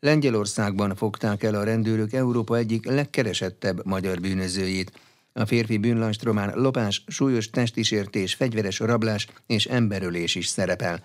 Lengyelországban 0.01 0.95
fogták 0.95 1.43
el 1.43 1.55
a 1.55 1.65
rendőrök 1.65 2.13
Európa 2.13 2.57
egyik 2.57 2.87
legkeresettebb 2.87 3.87
magyar 3.87 4.21
bűnözőjét. 4.21 4.93
A 5.33 5.47
férfi 5.47 5.79
bűnlanstromán 5.79 6.53
lopás, 6.55 7.05
súlyos 7.07 7.51
testisértés, 7.51 8.35
fegyveres 8.35 8.79
rablás 8.79 9.27
és 9.47 9.65
emberölés 9.65 10.35
is 10.35 10.47
szerepel. 10.47 11.05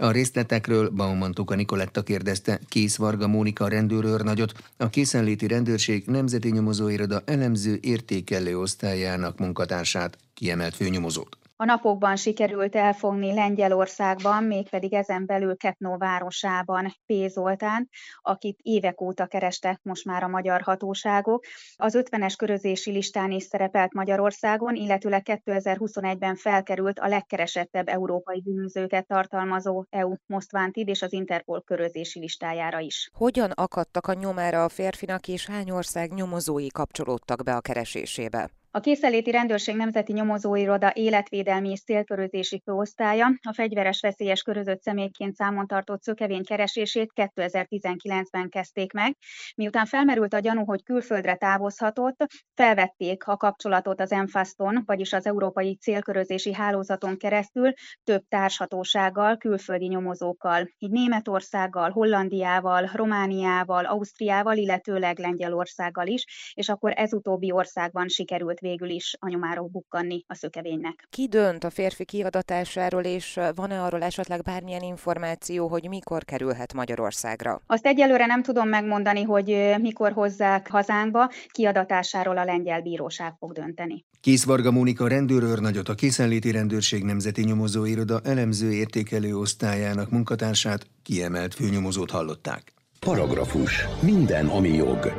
A 0.00 0.10
részletekről 0.10 0.90
Bauman 0.90 1.32
Tuka 1.32 1.54
Nikoletta 1.54 2.02
kérdezte 2.02 2.60
Kész 2.68 2.96
Varga 2.96 3.28
Mónika 3.28 3.68
rendőrőrnagyot, 3.68 4.52
a 4.76 4.88
készenléti 4.88 5.46
rendőrség 5.46 6.04
nemzeti 6.06 6.50
nyomozóiroda 6.50 7.22
elemző 7.24 7.78
értékelő 7.82 8.58
osztályának 8.58 9.38
munkatársát, 9.38 10.18
kiemelt 10.34 10.74
főnyomozót. 10.74 11.39
A 11.60 11.64
napokban 11.64 12.16
sikerült 12.16 12.76
elfogni 12.76 13.34
Lengyelországban, 13.34 14.44
mégpedig 14.44 14.92
ezen 14.92 15.26
belül 15.26 15.56
Ketnó 15.56 15.96
városában 15.96 16.94
P. 17.06 17.12
Zoltán, 17.28 17.88
akit 18.20 18.58
évek 18.62 19.00
óta 19.00 19.26
kerestek 19.26 19.80
most 19.82 20.04
már 20.04 20.22
a 20.22 20.28
magyar 20.28 20.60
hatóságok. 20.60 21.44
Az 21.76 21.98
50-es 21.98 22.34
körözési 22.36 22.90
listán 22.90 23.30
is 23.30 23.42
szerepelt 23.42 23.92
Magyarországon, 23.92 24.74
illetőleg 24.74 25.40
2021-ben 25.44 26.36
felkerült 26.36 26.98
a 26.98 27.08
legkeresettebb 27.08 27.88
európai 27.88 28.40
bűnözőket 28.40 29.06
tartalmazó 29.06 29.84
EU 29.90 30.14
Most 30.26 30.52
Wanted 30.52 30.88
és 30.88 31.02
az 31.02 31.12
Interpol 31.12 31.62
körözési 31.62 32.18
listájára 32.18 32.78
is. 32.78 33.10
Hogyan 33.12 33.50
akadtak 33.50 34.06
a 34.06 34.12
nyomára 34.12 34.64
a 34.64 34.68
férfinak, 34.68 35.28
és 35.28 35.46
hány 35.46 35.70
ország 35.70 36.12
nyomozói 36.12 36.66
kapcsolódtak 36.66 37.42
be 37.42 37.54
a 37.54 37.60
keresésébe? 37.60 38.50
A 38.72 38.80
készeléti 38.80 39.30
rendőrség 39.30 39.76
nemzeti 39.76 40.12
nyomozóiroda 40.12 40.92
életvédelmi 40.94 41.70
és 41.70 41.82
célkörözési 41.82 42.62
főosztálya 42.64 43.26
a 43.48 43.52
fegyveres 43.52 44.00
veszélyes 44.00 44.42
körözött 44.42 44.82
személyként 44.82 45.34
számon 45.34 45.66
tartott 45.66 46.02
szökevény 46.02 46.44
keresését 46.44 47.12
2019-ben 47.14 48.48
kezdték 48.48 48.92
meg. 48.92 49.16
Miután 49.54 49.86
felmerült 49.86 50.34
a 50.34 50.38
gyanú, 50.38 50.64
hogy 50.64 50.82
külföldre 50.82 51.34
távozhatott, 51.34 52.26
felvették 52.54 53.26
a 53.26 53.36
kapcsolatot 53.36 54.00
az 54.00 54.12
Enfaston, 54.12 54.82
vagyis 54.86 55.12
az 55.12 55.26
Európai 55.26 55.76
Célkörözési 55.76 56.52
Hálózaton 56.54 57.16
keresztül 57.16 57.72
több 58.04 58.22
társhatósággal, 58.28 59.36
külföldi 59.36 59.86
nyomozókkal, 59.86 60.70
így 60.78 60.90
Németországgal, 60.90 61.90
Hollandiával, 61.90 62.90
Romániával, 62.92 63.84
Ausztriával, 63.84 64.56
illetőleg 64.56 65.18
Lengyelországgal 65.18 66.06
is, 66.06 66.52
és 66.54 66.68
akkor 66.68 66.92
ez 66.96 67.14
utóbbi 67.14 67.52
országban 67.52 68.08
sikerült 68.08 68.58
végül 68.60 68.88
is 68.88 69.16
a 69.18 69.28
nyomáról 69.28 69.68
bukkanni 69.68 70.24
a 70.26 70.34
szökevénynek. 70.34 71.06
Ki 71.10 71.26
dönt 71.28 71.64
a 71.64 71.70
férfi 71.70 72.04
kiadatásáról, 72.04 73.02
és 73.02 73.38
van-e 73.54 73.82
arról 73.82 74.02
esetleg 74.02 74.42
bármilyen 74.42 74.82
információ, 74.82 75.68
hogy 75.68 75.88
mikor 75.88 76.24
kerülhet 76.24 76.74
Magyarországra? 76.74 77.60
Azt 77.66 77.86
egyelőre 77.86 78.26
nem 78.26 78.42
tudom 78.42 78.68
megmondani, 78.68 79.22
hogy 79.22 79.76
mikor 79.80 80.12
hozzák 80.12 80.70
hazánkba, 80.70 81.30
kiadatásáról 81.50 82.38
a 82.38 82.44
lengyel 82.44 82.80
bíróság 82.80 83.34
fog 83.38 83.52
dönteni. 83.52 84.04
Kész 84.20 84.44
Varga 84.44 84.70
Mónika 84.70 85.08
rendőrőrnagyot 85.08 85.88
a 85.88 85.94
Készenléti 85.94 86.50
Rendőrség 86.50 87.04
Nemzeti 87.04 87.42
Nyomozóiroda 87.42 88.20
elemző 88.24 88.72
értékelő 88.72 89.36
osztályának 89.36 90.10
munkatársát 90.10 90.86
kiemelt 91.02 91.54
főnyomozót 91.54 92.10
hallották. 92.10 92.72
Paragrafus. 93.00 93.86
Minden, 94.02 94.46
ami 94.46 94.68
jog. 94.68 95.12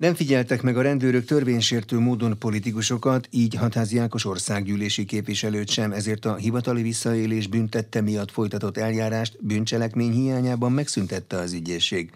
Nem 0.00 0.14
figyeltek 0.14 0.62
meg 0.62 0.76
a 0.76 0.82
rendőrök 0.82 1.24
törvénysértő 1.24 1.98
módon 1.98 2.38
politikusokat, 2.38 3.28
így 3.30 3.54
Hatházi 3.54 3.98
Ákos 3.98 4.24
országgyűlési 4.24 5.04
képviselőt 5.04 5.68
sem, 5.68 5.92
ezért 5.92 6.24
a 6.24 6.36
hivatali 6.36 6.82
visszaélés 6.82 7.46
büntette 7.46 8.00
miatt 8.00 8.30
folytatott 8.30 8.76
eljárást 8.76 9.36
bűncselekmény 9.40 10.12
hiányában 10.12 10.72
megszüntette 10.72 11.36
az 11.36 11.52
ügyészség. 11.52 12.10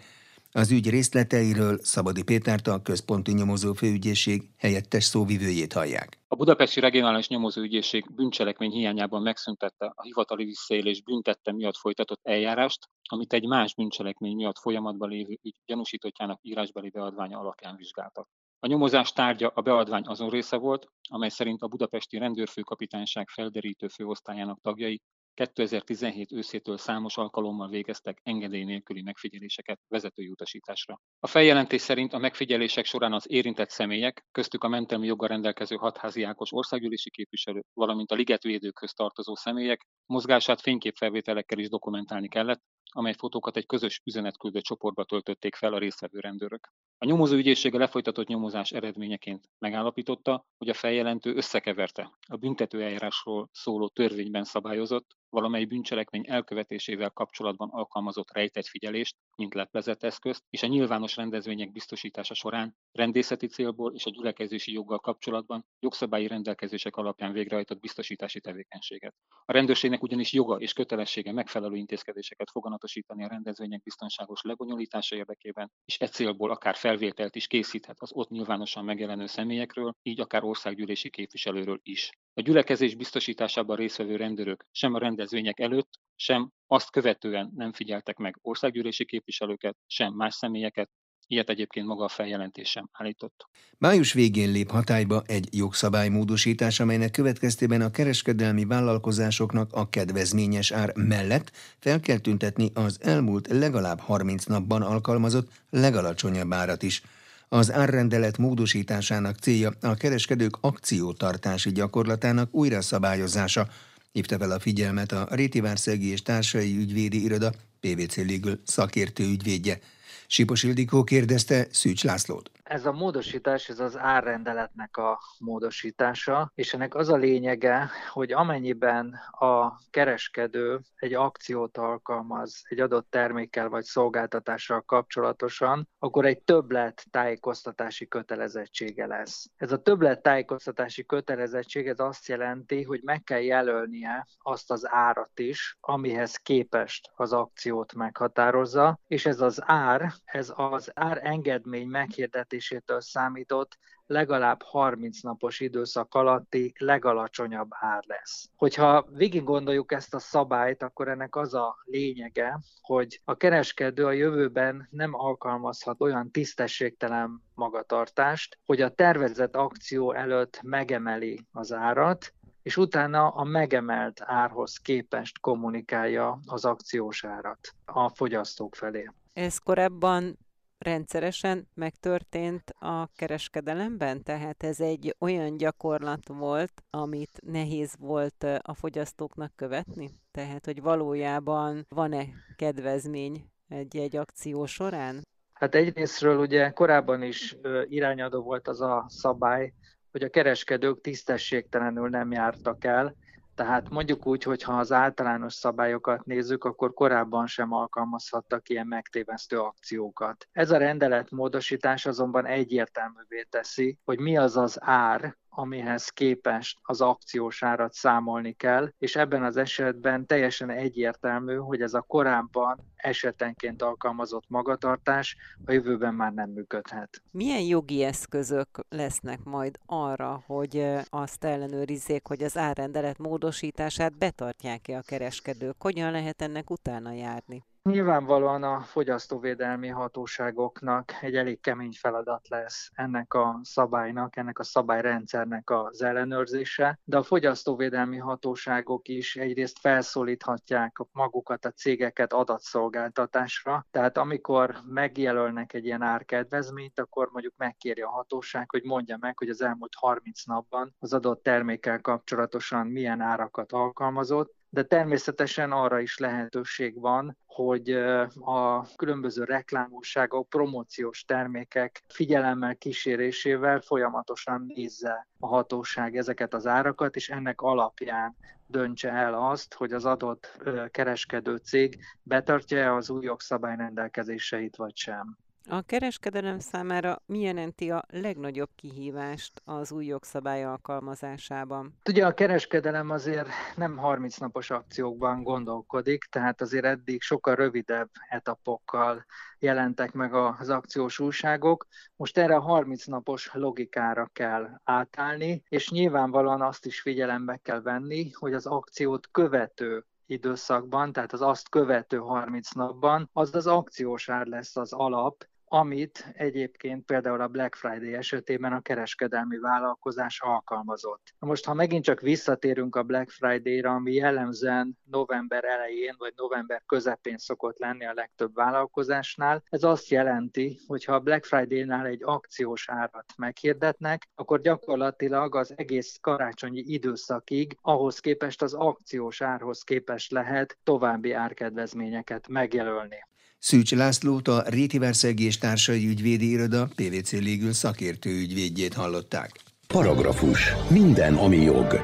Az 0.57 0.71
ügy 0.71 0.89
részleteiről 0.89 1.77
Szabadi 1.81 2.23
Pétert 2.23 2.67
a 2.67 2.81
központi 2.81 3.33
nyomozó 3.33 3.73
főügyészség 3.73 4.41
helyettes 4.57 5.03
szóvivőjét 5.03 5.73
hallják. 5.73 6.19
A 6.27 6.35
Budapesti 6.35 6.79
Regionális 6.79 7.27
Nyomozóügyészség 7.27 8.15
bűncselekmény 8.15 8.71
hiányában 8.71 9.21
megszüntette 9.21 9.91
a 9.95 10.01
hivatali 10.01 10.45
visszaélés 10.45 11.01
büntette 11.01 11.51
miatt 11.51 11.77
folytatott 11.77 12.19
eljárást, 12.23 12.89
amit 13.09 13.33
egy 13.33 13.47
más 13.47 13.75
bűncselekmény 13.75 14.35
miatt 14.35 14.59
folyamatban 14.59 15.09
lévő 15.09 15.37
ügy 15.41 15.55
gyanúsítottjának 15.65 16.39
írásbeli 16.41 16.89
beadványa 16.89 17.39
alapján 17.39 17.75
vizsgáltak. 17.75 18.27
A 18.59 18.67
nyomozás 18.67 19.11
tárgya 19.11 19.51
a 19.55 19.61
beadvány 19.61 20.05
azon 20.05 20.29
része 20.29 20.57
volt, 20.57 20.87
amely 21.09 21.29
szerint 21.29 21.61
a 21.61 21.67
budapesti 21.67 22.17
rendőrfőkapitányság 22.17 23.29
felderítő 23.29 23.87
főosztályának 23.87 24.61
tagjai 24.61 25.01
2017 25.35 26.31
őszétől 26.31 26.77
számos 26.77 27.17
alkalommal 27.17 27.69
végeztek 27.69 28.19
engedély 28.23 28.63
nélküli 28.63 29.01
megfigyeléseket 29.01 29.79
vezetői 29.87 30.27
utasításra. 30.27 31.01
A 31.19 31.27
feljelentés 31.27 31.81
szerint 31.81 32.13
a 32.13 32.17
megfigyelések 32.17 32.85
során 32.85 33.13
az 33.13 33.25
érintett 33.29 33.69
személyek, 33.69 34.25
köztük 34.31 34.63
a 34.63 34.67
mentelmi 34.67 35.07
joggal 35.07 35.27
rendelkező 35.27 35.75
hatházi 35.75 36.23
Ákos 36.23 36.51
országgyűlési 36.51 37.09
képviselő, 37.09 37.61
valamint 37.73 38.11
a 38.11 38.15
ligetvédőkhöz 38.15 38.93
tartozó 38.93 39.35
személyek 39.35 39.87
mozgását 40.05 40.61
fényképfelvételekkel 40.61 41.59
is 41.59 41.69
dokumentálni 41.69 42.27
kellett, 42.27 42.61
amely 42.91 43.13
fotókat 43.13 43.57
egy 43.57 43.65
közös 43.65 44.01
üzenetküldő 44.03 44.61
csoportba 44.61 45.03
töltötték 45.03 45.55
fel 45.55 45.73
a 45.73 45.77
résztvevő 45.77 46.19
rendőrök. 46.19 46.69
A 46.97 47.05
nyomozó 47.05 47.35
ügyészsége 47.35 47.77
lefolytatott 47.77 48.27
nyomozás 48.27 48.71
eredményeként 48.71 49.49
megállapította, 49.59 50.45
hogy 50.57 50.69
a 50.69 50.73
feljelentő 50.73 51.35
összekeverte 51.35 52.11
a 52.27 52.35
büntető 52.35 52.81
eljárásról 52.81 53.49
szóló 53.51 53.87
törvényben 53.87 54.43
szabályozott, 54.43 55.15
valamely 55.29 55.65
bűncselekmény 55.65 56.25
elkövetésével 56.27 57.09
kapcsolatban 57.09 57.69
alkalmazott 57.69 58.31
rejtett 58.31 58.67
figyelést, 58.67 59.15
mint 59.35 59.53
leplezett 59.53 60.03
eszközt, 60.03 60.43
és 60.49 60.63
a 60.63 60.67
nyilvános 60.67 61.15
rendezvények 61.15 61.71
biztosítása 61.71 62.33
során 62.33 62.75
rendészeti 62.91 63.47
célból 63.47 63.93
és 63.93 64.05
a 64.05 64.09
gyülekezési 64.09 64.71
joggal 64.71 64.99
kapcsolatban 64.99 65.65
jogszabályi 65.79 66.27
rendelkezések 66.27 66.95
alapján 66.95 67.31
végrehajtott 67.31 67.79
biztosítási 67.79 68.39
tevékenységet. 68.39 69.15
A 69.45 69.51
rendőrségnek 69.95 70.03
ugyanis 70.03 70.33
joga 70.33 70.55
és 70.59 70.73
kötelessége 70.73 71.31
megfelelő 71.31 71.75
intézkedéseket 71.75 72.51
foganatosítani 72.51 73.23
a 73.23 73.27
rendezvények 73.27 73.83
biztonságos 73.83 74.41
lebonyolítása 74.41 75.15
érdekében, 75.15 75.71
és 75.85 75.99
e 75.99 76.07
célból 76.07 76.51
akár 76.51 76.75
felvételt 76.75 77.35
is 77.35 77.47
készíthet 77.47 77.97
az 77.99 78.11
ott 78.13 78.29
nyilvánosan 78.29 78.85
megjelenő 78.85 79.25
személyekről, 79.25 79.95
így 80.03 80.19
akár 80.19 80.43
országgyűlési 80.43 81.09
képviselőről 81.09 81.79
is. 81.83 82.09
A 82.33 82.41
gyülekezés 82.41 82.95
biztosításában 82.95 83.75
résztvevő 83.75 84.15
rendőrök 84.15 84.65
sem 84.71 84.93
a 84.93 84.99
rendezvények 84.99 85.59
előtt, 85.59 85.99
sem 86.15 86.51
azt 86.67 86.91
követően 86.91 87.51
nem 87.55 87.71
figyeltek 87.71 88.17
meg 88.17 88.37
országgyűlési 88.41 89.05
képviselőket, 89.05 89.77
sem 89.87 90.13
más 90.13 90.33
személyeket, 90.33 90.89
Ilyet 91.27 91.49
egyébként 91.49 91.85
maga 91.85 92.03
a 92.03 92.07
feljelentés 92.07 92.69
sem 92.69 92.89
állított. 92.91 93.47
Május 93.77 94.13
végén 94.13 94.51
lép 94.51 94.69
hatályba 94.69 95.23
egy 95.25 95.47
jogszabálymódosítás, 95.51 96.79
amelynek 96.79 97.11
következtében 97.11 97.81
a 97.81 97.91
kereskedelmi 97.91 98.65
vállalkozásoknak 98.65 99.73
a 99.73 99.89
kedvezményes 99.89 100.71
ár 100.71 100.91
mellett 100.95 101.51
fel 101.79 101.99
kell 101.99 102.17
tüntetni 102.17 102.71
az 102.73 102.97
elmúlt 103.01 103.47
legalább 103.47 103.99
30 103.99 104.45
napban 104.45 104.81
alkalmazott 104.81 105.51
legalacsonyabb 105.69 106.53
árat 106.53 106.83
is. 106.83 107.01
Az 107.49 107.71
árrendelet 107.71 108.37
módosításának 108.37 109.37
célja 109.37 109.71
a 109.81 109.93
kereskedők 109.93 110.57
akciótartási 110.61 111.71
gyakorlatának 111.71 112.53
újra 112.53 112.81
szabályozása, 112.81 113.67
hívta 114.11 114.37
fel 114.37 114.51
a 114.51 114.59
figyelmet 114.59 115.11
a 115.11 115.27
Rétivárszegi 115.31 116.11
és 116.11 116.21
Társai 116.21 116.77
Ügyvédi 116.77 117.23
Iroda 117.23 117.51
PVC 117.79 118.15
Legal 118.15 118.59
szakértő 118.63 119.23
ügyvédje. 119.23 119.79
Sipos 120.27 120.63
Ildikó 120.63 121.03
kérdezte 121.03 121.67
Szűcs 121.71 122.03
Lászlót. 122.03 122.51
Ez 122.65 122.85
a 122.85 122.91
módosítás, 122.91 123.69
ez 123.69 123.79
az 123.79 123.97
árrendeletnek 123.97 124.97
a 124.97 125.19
módosítása, 125.39 126.51
és 126.55 126.73
ennek 126.73 126.95
az 126.95 127.09
a 127.09 127.15
lényege, 127.15 127.89
hogy 128.11 128.31
amennyiben 128.31 129.19
a 129.31 129.79
kereskedő 129.89 130.79
egy 130.95 131.13
akciót 131.13 131.77
alkalmaz 131.77 132.61
egy 132.63 132.79
adott 132.79 133.09
termékkel 133.09 133.69
vagy 133.69 133.83
szolgáltatással 133.83 134.81
kapcsolatosan, 134.81 135.89
akkor 135.99 136.25
egy 136.25 136.41
többlet 136.41 137.05
tájékoztatási 137.11 138.07
kötelezettsége 138.07 139.05
lesz. 139.05 139.49
Ez 139.57 139.71
a 139.71 139.81
többlet 139.81 140.21
tájékoztatási 140.21 141.05
kötelezettség 141.05 141.87
ez 141.87 141.99
azt 141.99 142.27
jelenti, 142.27 142.83
hogy 142.83 143.01
meg 143.03 143.23
kell 143.23 143.41
jelölnie 143.41 144.27
azt 144.37 144.71
az 144.71 144.87
árat 144.89 145.39
is, 145.39 145.77
amihez 145.79 146.35
képest 146.35 147.11
az 147.15 147.33
akciót 147.33 147.93
meghatározza, 147.93 148.99
és 149.07 149.25
ez 149.25 149.41
az 149.41 149.61
ár, 149.65 150.13
ez 150.23 150.53
az 150.55 150.91
ár 150.93 151.19
engedmény 151.23 151.87
meghirdetés 151.87 152.53
fizetésétől 152.55 153.01
számított 153.01 153.77
legalább 154.07 154.61
30 154.61 155.21
napos 155.21 155.59
időszak 155.59 156.13
alatti 156.13 156.73
legalacsonyabb 156.77 157.67
ár 157.69 158.03
lesz. 158.07 158.49
Hogyha 158.55 159.05
végig 159.09 159.43
gondoljuk 159.43 159.91
ezt 159.91 160.13
a 160.13 160.19
szabályt, 160.19 160.83
akkor 160.83 161.07
ennek 161.07 161.35
az 161.35 161.53
a 161.53 161.75
lényege, 161.83 162.59
hogy 162.81 163.21
a 163.23 163.35
kereskedő 163.35 164.05
a 164.05 164.11
jövőben 164.11 164.87
nem 164.91 165.13
alkalmazhat 165.13 166.01
olyan 166.01 166.31
tisztességtelen 166.31 167.41
magatartást, 167.53 168.57
hogy 168.65 168.81
a 168.81 168.89
tervezett 168.89 169.55
akció 169.55 170.13
előtt 170.13 170.59
megemeli 170.61 171.45
az 171.51 171.73
árat, 171.73 172.33
és 172.61 172.77
utána 172.77 173.27
a 173.27 173.43
megemelt 173.43 174.21
árhoz 174.23 174.77
képest 174.77 175.39
kommunikálja 175.39 176.39
az 176.45 176.65
akciós 176.65 177.23
árat 177.23 177.73
a 177.85 178.09
fogyasztók 178.09 178.75
felé. 178.75 179.09
Ez 179.33 179.57
korábban 179.57 180.37
rendszeresen 180.85 181.67
megtörtént 181.73 182.69
a 182.79 183.07
kereskedelemben? 183.15 184.23
Tehát 184.23 184.63
ez 184.63 184.79
egy 184.79 185.15
olyan 185.19 185.57
gyakorlat 185.57 186.27
volt, 186.27 186.83
amit 186.89 187.39
nehéz 187.43 187.95
volt 187.99 188.45
a 188.61 188.73
fogyasztóknak 188.73 189.51
követni? 189.55 190.09
Tehát, 190.31 190.65
hogy 190.65 190.81
valójában 190.81 191.85
van-e 191.89 192.25
kedvezmény 192.55 193.49
egy-egy 193.67 194.15
akció 194.15 194.65
során? 194.65 195.21
Hát 195.53 195.75
egyrésztről 195.75 196.37
ugye 196.37 196.69
korábban 196.69 197.21
is 197.21 197.57
irányadó 197.87 198.41
volt 198.41 198.67
az 198.67 198.81
a 198.81 199.05
szabály, 199.07 199.73
hogy 200.11 200.23
a 200.23 200.29
kereskedők 200.29 201.01
tisztességtelenül 201.01 202.09
nem 202.09 202.31
jártak 202.31 202.83
el, 202.83 203.15
tehát 203.55 203.89
mondjuk 203.89 204.25
úgy, 204.25 204.43
hogy 204.43 204.63
ha 204.63 204.73
az 204.73 204.91
általános 204.91 205.53
szabályokat 205.53 206.25
nézzük, 206.25 206.63
akkor 206.63 206.93
korábban 206.93 207.47
sem 207.47 207.73
alkalmazhattak 207.73 208.69
ilyen 208.69 208.87
megtévesztő 208.87 209.59
akciókat. 209.59 210.47
Ez 210.51 210.71
a 210.71 210.77
rendelet 210.77 211.31
módosítás 211.31 212.05
azonban 212.05 212.45
egyértelművé 212.45 213.47
teszi, 213.49 213.97
hogy 214.05 214.19
mi 214.19 214.37
az 214.37 214.57
az 214.57 214.77
ár, 214.81 215.37
amihez 215.55 216.09
képest 216.09 216.79
az 216.81 217.01
akciós 217.01 217.63
árat 217.63 217.93
számolni 217.93 218.53
kell, 218.53 218.91
és 218.97 219.15
ebben 219.15 219.43
az 219.43 219.57
esetben 219.57 220.25
teljesen 220.25 220.69
egyértelmű, 220.69 221.55
hogy 221.55 221.81
ez 221.81 221.93
a 221.93 222.01
korábban 222.01 222.93
esetenként 222.95 223.81
alkalmazott 223.81 224.43
magatartás 224.47 225.35
a 225.65 225.71
jövőben 225.71 226.13
már 226.13 226.33
nem 226.33 226.49
működhet. 226.49 227.21
Milyen 227.31 227.61
jogi 227.61 228.03
eszközök 228.03 228.67
lesznek 228.89 229.43
majd 229.43 229.79
arra, 229.85 230.43
hogy 230.45 230.87
azt 231.09 231.43
ellenőrizzék, 231.43 232.27
hogy 232.27 232.43
az 232.43 232.57
árrendelet 232.57 233.17
módosítását 233.17 234.17
betartják-e 234.17 234.97
a 234.97 235.01
kereskedők? 235.01 235.75
Hogyan 235.81 236.11
lehet 236.11 236.41
ennek 236.41 236.69
utána 236.69 237.11
járni? 237.11 237.63
Nyilvánvalóan 237.89 238.63
a 238.63 238.81
fogyasztóvédelmi 238.81 239.87
hatóságoknak 239.87 241.11
egy 241.21 241.35
elég 241.35 241.59
kemény 241.59 241.91
feladat 241.91 242.47
lesz 242.47 242.89
ennek 242.93 243.33
a 243.33 243.59
szabálynak, 243.63 244.35
ennek 244.35 244.59
a 244.59 244.63
szabályrendszernek 244.63 245.69
az 245.69 246.01
ellenőrzése, 246.01 246.99
de 247.03 247.17
a 247.17 247.23
fogyasztóvédelmi 247.23 248.17
hatóságok 248.17 249.07
is 249.07 249.35
egyrészt 249.35 249.79
felszólíthatják 249.79 250.97
magukat, 251.11 251.65
a 251.65 251.71
cégeket 251.71 252.33
adatszolgáltatásra, 252.33 253.87
tehát 253.91 254.17
amikor 254.17 254.75
megjelölnek 254.87 255.73
egy 255.73 255.85
ilyen 255.85 256.01
árkedvezményt, 256.01 256.99
akkor 256.99 257.29
mondjuk 257.31 257.53
megkéri 257.57 258.01
a 258.01 258.09
hatóság, 258.09 258.69
hogy 258.69 258.83
mondja 258.83 259.17
meg, 259.19 259.37
hogy 259.37 259.49
az 259.49 259.61
elmúlt 259.61 259.93
30 259.95 260.43
napban 260.43 260.95
az 260.99 261.13
adott 261.13 261.43
termékkel 261.43 262.01
kapcsolatosan 262.01 262.87
milyen 262.87 263.21
árakat 263.21 263.71
alkalmazott, 263.71 264.53
de 264.75 264.83
természetesen 264.83 265.71
arra 265.71 265.99
is 265.99 266.17
lehetőség 266.17 266.99
van, 266.99 267.37
hogy 267.45 267.91
a 268.39 268.87
különböző 268.95 269.43
reklámúságok, 269.43 270.49
promóciós 270.49 271.23
termékek 271.23 272.03
figyelemmel 272.07 272.75
kísérésével 272.75 273.79
folyamatosan 273.79 274.65
nézze 274.75 275.27
a 275.39 275.47
hatóság 275.47 276.17
ezeket 276.17 276.53
az 276.53 276.67
árakat, 276.67 277.15
és 277.15 277.29
ennek 277.29 277.61
alapján 277.61 278.35
döntse 278.67 279.09
el 279.09 279.33
azt, 279.33 279.73
hogy 279.73 279.91
az 279.93 280.05
adott 280.05 280.61
kereskedő 280.91 281.55
cég 281.55 281.99
betartja-e 282.23 282.93
az 282.93 283.09
új 283.09 283.25
jogszabály 283.25 283.75
rendelkezéseit, 283.75 284.75
vagy 284.75 284.95
sem. 284.95 285.37
A 285.69 285.81
kereskedelem 285.81 286.59
számára 286.59 287.21
mi 287.25 287.39
jelenti 287.39 287.91
a 287.91 288.05
legnagyobb 288.09 288.69
kihívást 288.75 289.61
az 289.63 289.91
új 289.91 290.05
jogszabály 290.05 290.63
alkalmazásában? 290.63 291.97
Ugye 292.09 292.25
a 292.25 292.33
kereskedelem 292.33 293.09
azért 293.09 293.47
nem 293.75 293.97
30 293.97 294.37
napos 294.37 294.69
akciókban 294.69 295.43
gondolkodik, 295.43 296.23
tehát 296.23 296.61
azért 296.61 296.85
eddig 296.85 297.21
sokkal 297.21 297.55
rövidebb 297.55 298.09
etapokkal 298.29 299.25
jelentek 299.59 300.11
meg 300.11 300.33
az 300.33 300.69
akciós 300.69 301.19
újságok. 301.19 301.87
Most 302.15 302.37
erre 302.37 302.55
a 302.55 302.61
30 302.61 303.05
napos 303.05 303.49
logikára 303.53 304.29
kell 304.33 304.69
átállni, 304.83 305.63
és 305.69 305.89
nyilvánvalóan 305.89 306.61
azt 306.61 306.85
is 306.85 307.01
figyelembe 307.01 307.57
kell 307.57 307.81
venni, 307.81 308.31
hogy 308.31 308.53
az 308.53 308.65
akciót 308.65 309.27
követő 309.31 310.05
időszakban, 310.25 311.13
tehát 311.13 311.33
az 311.33 311.41
azt 311.41 311.69
követő 311.69 312.17
30 312.17 312.71
napban, 312.71 313.29
az 313.33 313.55
az 313.55 313.67
akciós 313.67 314.29
ár 314.29 314.45
lesz 314.45 314.75
az 314.75 314.93
alap, 314.93 315.45
amit 315.67 316.31
egyébként 316.33 317.05
például 317.05 317.41
a 317.41 317.47
Black 317.47 317.75
Friday 317.75 318.13
esetében 318.13 318.73
a 318.73 318.81
kereskedelmi 318.81 319.57
vállalkozás 319.57 320.41
alkalmazott. 320.41 321.33
Most, 321.39 321.65
ha 321.65 321.73
megint 321.73 322.03
csak 322.03 322.21
visszatérünk 322.21 322.95
a 322.95 323.03
Black 323.03 323.29
Friday-ra, 323.29 323.93
ami 323.93 324.13
jellemzően 324.13 324.97
november 325.03 325.63
elején 325.63 326.15
vagy 326.17 326.33
november 326.35 326.83
közepén 326.85 327.37
szokott 327.37 327.79
lenni 327.79 328.05
a 328.05 328.13
legtöbb 328.13 328.53
vállalkozásnál, 328.53 329.63
ez 329.69 329.83
azt 329.83 330.09
jelenti, 330.09 330.79
hogy 330.87 331.05
ha 331.05 331.13
a 331.13 331.19
Black 331.19 331.45
Friday-nál 331.45 332.05
egy 332.05 332.23
akciós 332.23 332.89
árat 332.89 333.33
meghirdetnek, 333.37 334.27
akkor 334.35 334.61
gyakorlatilag 334.61 335.55
az 335.55 335.73
egész 335.75 336.17
karácsonyi 336.21 336.79
időszakig 336.79 337.77
ahhoz 337.81 338.19
képest 338.19 338.61
az 338.61 338.73
akciós 338.73 339.41
árhoz 339.41 339.83
képest 339.83 340.31
lehet 340.31 340.77
további 340.83 341.31
árkedvezményeket 341.31 342.47
megjelölni. 342.47 343.17
Szűcs 343.59 343.93
Lászlót 343.93 344.47
a 344.47 344.63
Rétiverszegi 344.67 345.43
és 345.43 345.57
Társai 345.57 346.07
Ügyvédi 346.07 346.49
Iroda 346.49 346.89
PVC 346.95 347.31
Légül 347.31 347.73
szakértő 347.73 348.29
ügyvédjét 348.29 348.93
hallották. 348.93 349.51
Paragrafus. 349.87 350.73
Minden, 350.89 351.35
ami 351.35 351.57
jog. 351.61 352.01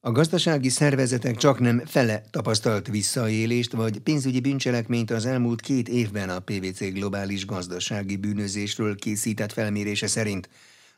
A 0.00 0.12
gazdasági 0.12 0.68
szervezetek 0.68 1.36
csak 1.36 1.58
nem 1.58 1.82
fele 1.86 2.22
tapasztalt 2.30 2.88
visszaélést 2.88 3.72
vagy 3.72 3.98
pénzügyi 3.98 4.40
bűncselekményt 4.40 5.10
az 5.10 5.26
elmúlt 5.26 5.60
két 5.60 5.88
évben 5.88 6.28
a 6.28 6.38
PVC 6.38 6.92
globális 6.92 7.46
gazdasági 7.46 8.16
bűnözésről 8.16 8.96
készített 8.96 9.52
felmérése 9.52 10.06
szerint. 10.06 10.48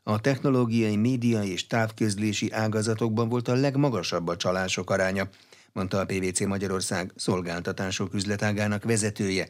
A 0.02 0.20
technológiai, 0.20 0.96
média 0.96 1.42
és 1.42 1.66
távközlési 1.66 2.52
ágazatokban 2.52 3.28
volt 3.28 3.48
a 3.48 3.54
legmagasabb 3.54 4.28
a 4.28 4.36
csalások 4.36 4.90
aránya, 4.90 5.28
mondta 5.72 5.98
a 5.98 6.04
PVC 6.04 6.40
Magyarország 6.40 7.12
szolgáltatások 7.16 8.14
üzletágának 8.14 8.84
vezetője, 8.84 9.48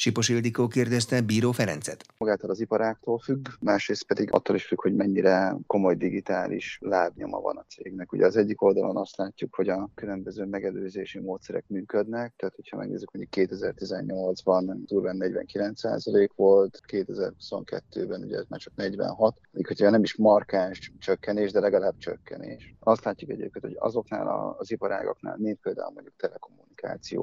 Sipos 0.00 0.28
Ildikó 0.28 0.68
kérdezte 0.68 1.20
Bíró 1.20 1.52
Ferencet. 1.52 2.04
Magától 2.18 2.50
az 2.50 2.60
iparáktól 2.60 3.18
függ, 3.18 3.48
másrészt 3.60 4.06
pedig 4.06 4.32
attól 4.32 4.56
is 4.56 4.64
függ, 4.64 4.80
hogy 4.80 4.94
mennyire 4.94 5.56
komoly 5.66 5.94
digitális 5.94 6.78
lábnyoma 6.82 7.40
van 7.40 7.56
a 7.56 7.64
cégnek. 7.68 8.12
Ugye 8.12 8.26
az 8.26 8.36
egyik 8.36 8.62
oldalon 8.62 8.96
azt 8.96 9.16
látjuk, 9.16 9.54
hogy 9.54 9.68
a 9.68 9.90
különböző 9.94 10.44
megelőzési 10.44 11.18
módszerek 11.18 11.64
működnek, 11.68 12.32
tehát 12.36 12.54
hogyha 12.54 12.76
megnézzük, 12.76 13.10
hogy 13.10 13.28
2018-ban 13.30 14.76
durván 14.86 15.16
49% 15.20 16.28
volt, 16.36 16.80
2022-ben 16.88 18.22
ugye 18.22 18.42
már 18.48 18.60
csak 18.60 18.74
46, 18.76 19.40
még 19.50 19.66
hogyha 19.66 19.90
nem 19.90 20.02
is 20.02 20.16
markáns 20.16 20.92
csökkenés, 20.98 21.52
de 21.52 21.60
legalább 21.60 21.96
csökkenés. 21.98 22.74
Azt 22.80 23.04
látjuk 23.04 23.30
egyébként, 23.30 23.64
hogy 23.64 23.76
azoknál 23.78 24.54
az 24.58 24.70
iparágaknál, 24.70 25.36
mint 25.38 25.60
például 25.60 25.92
mondjuk 25.92 26.16
telekommunikáció, 26.16 26.67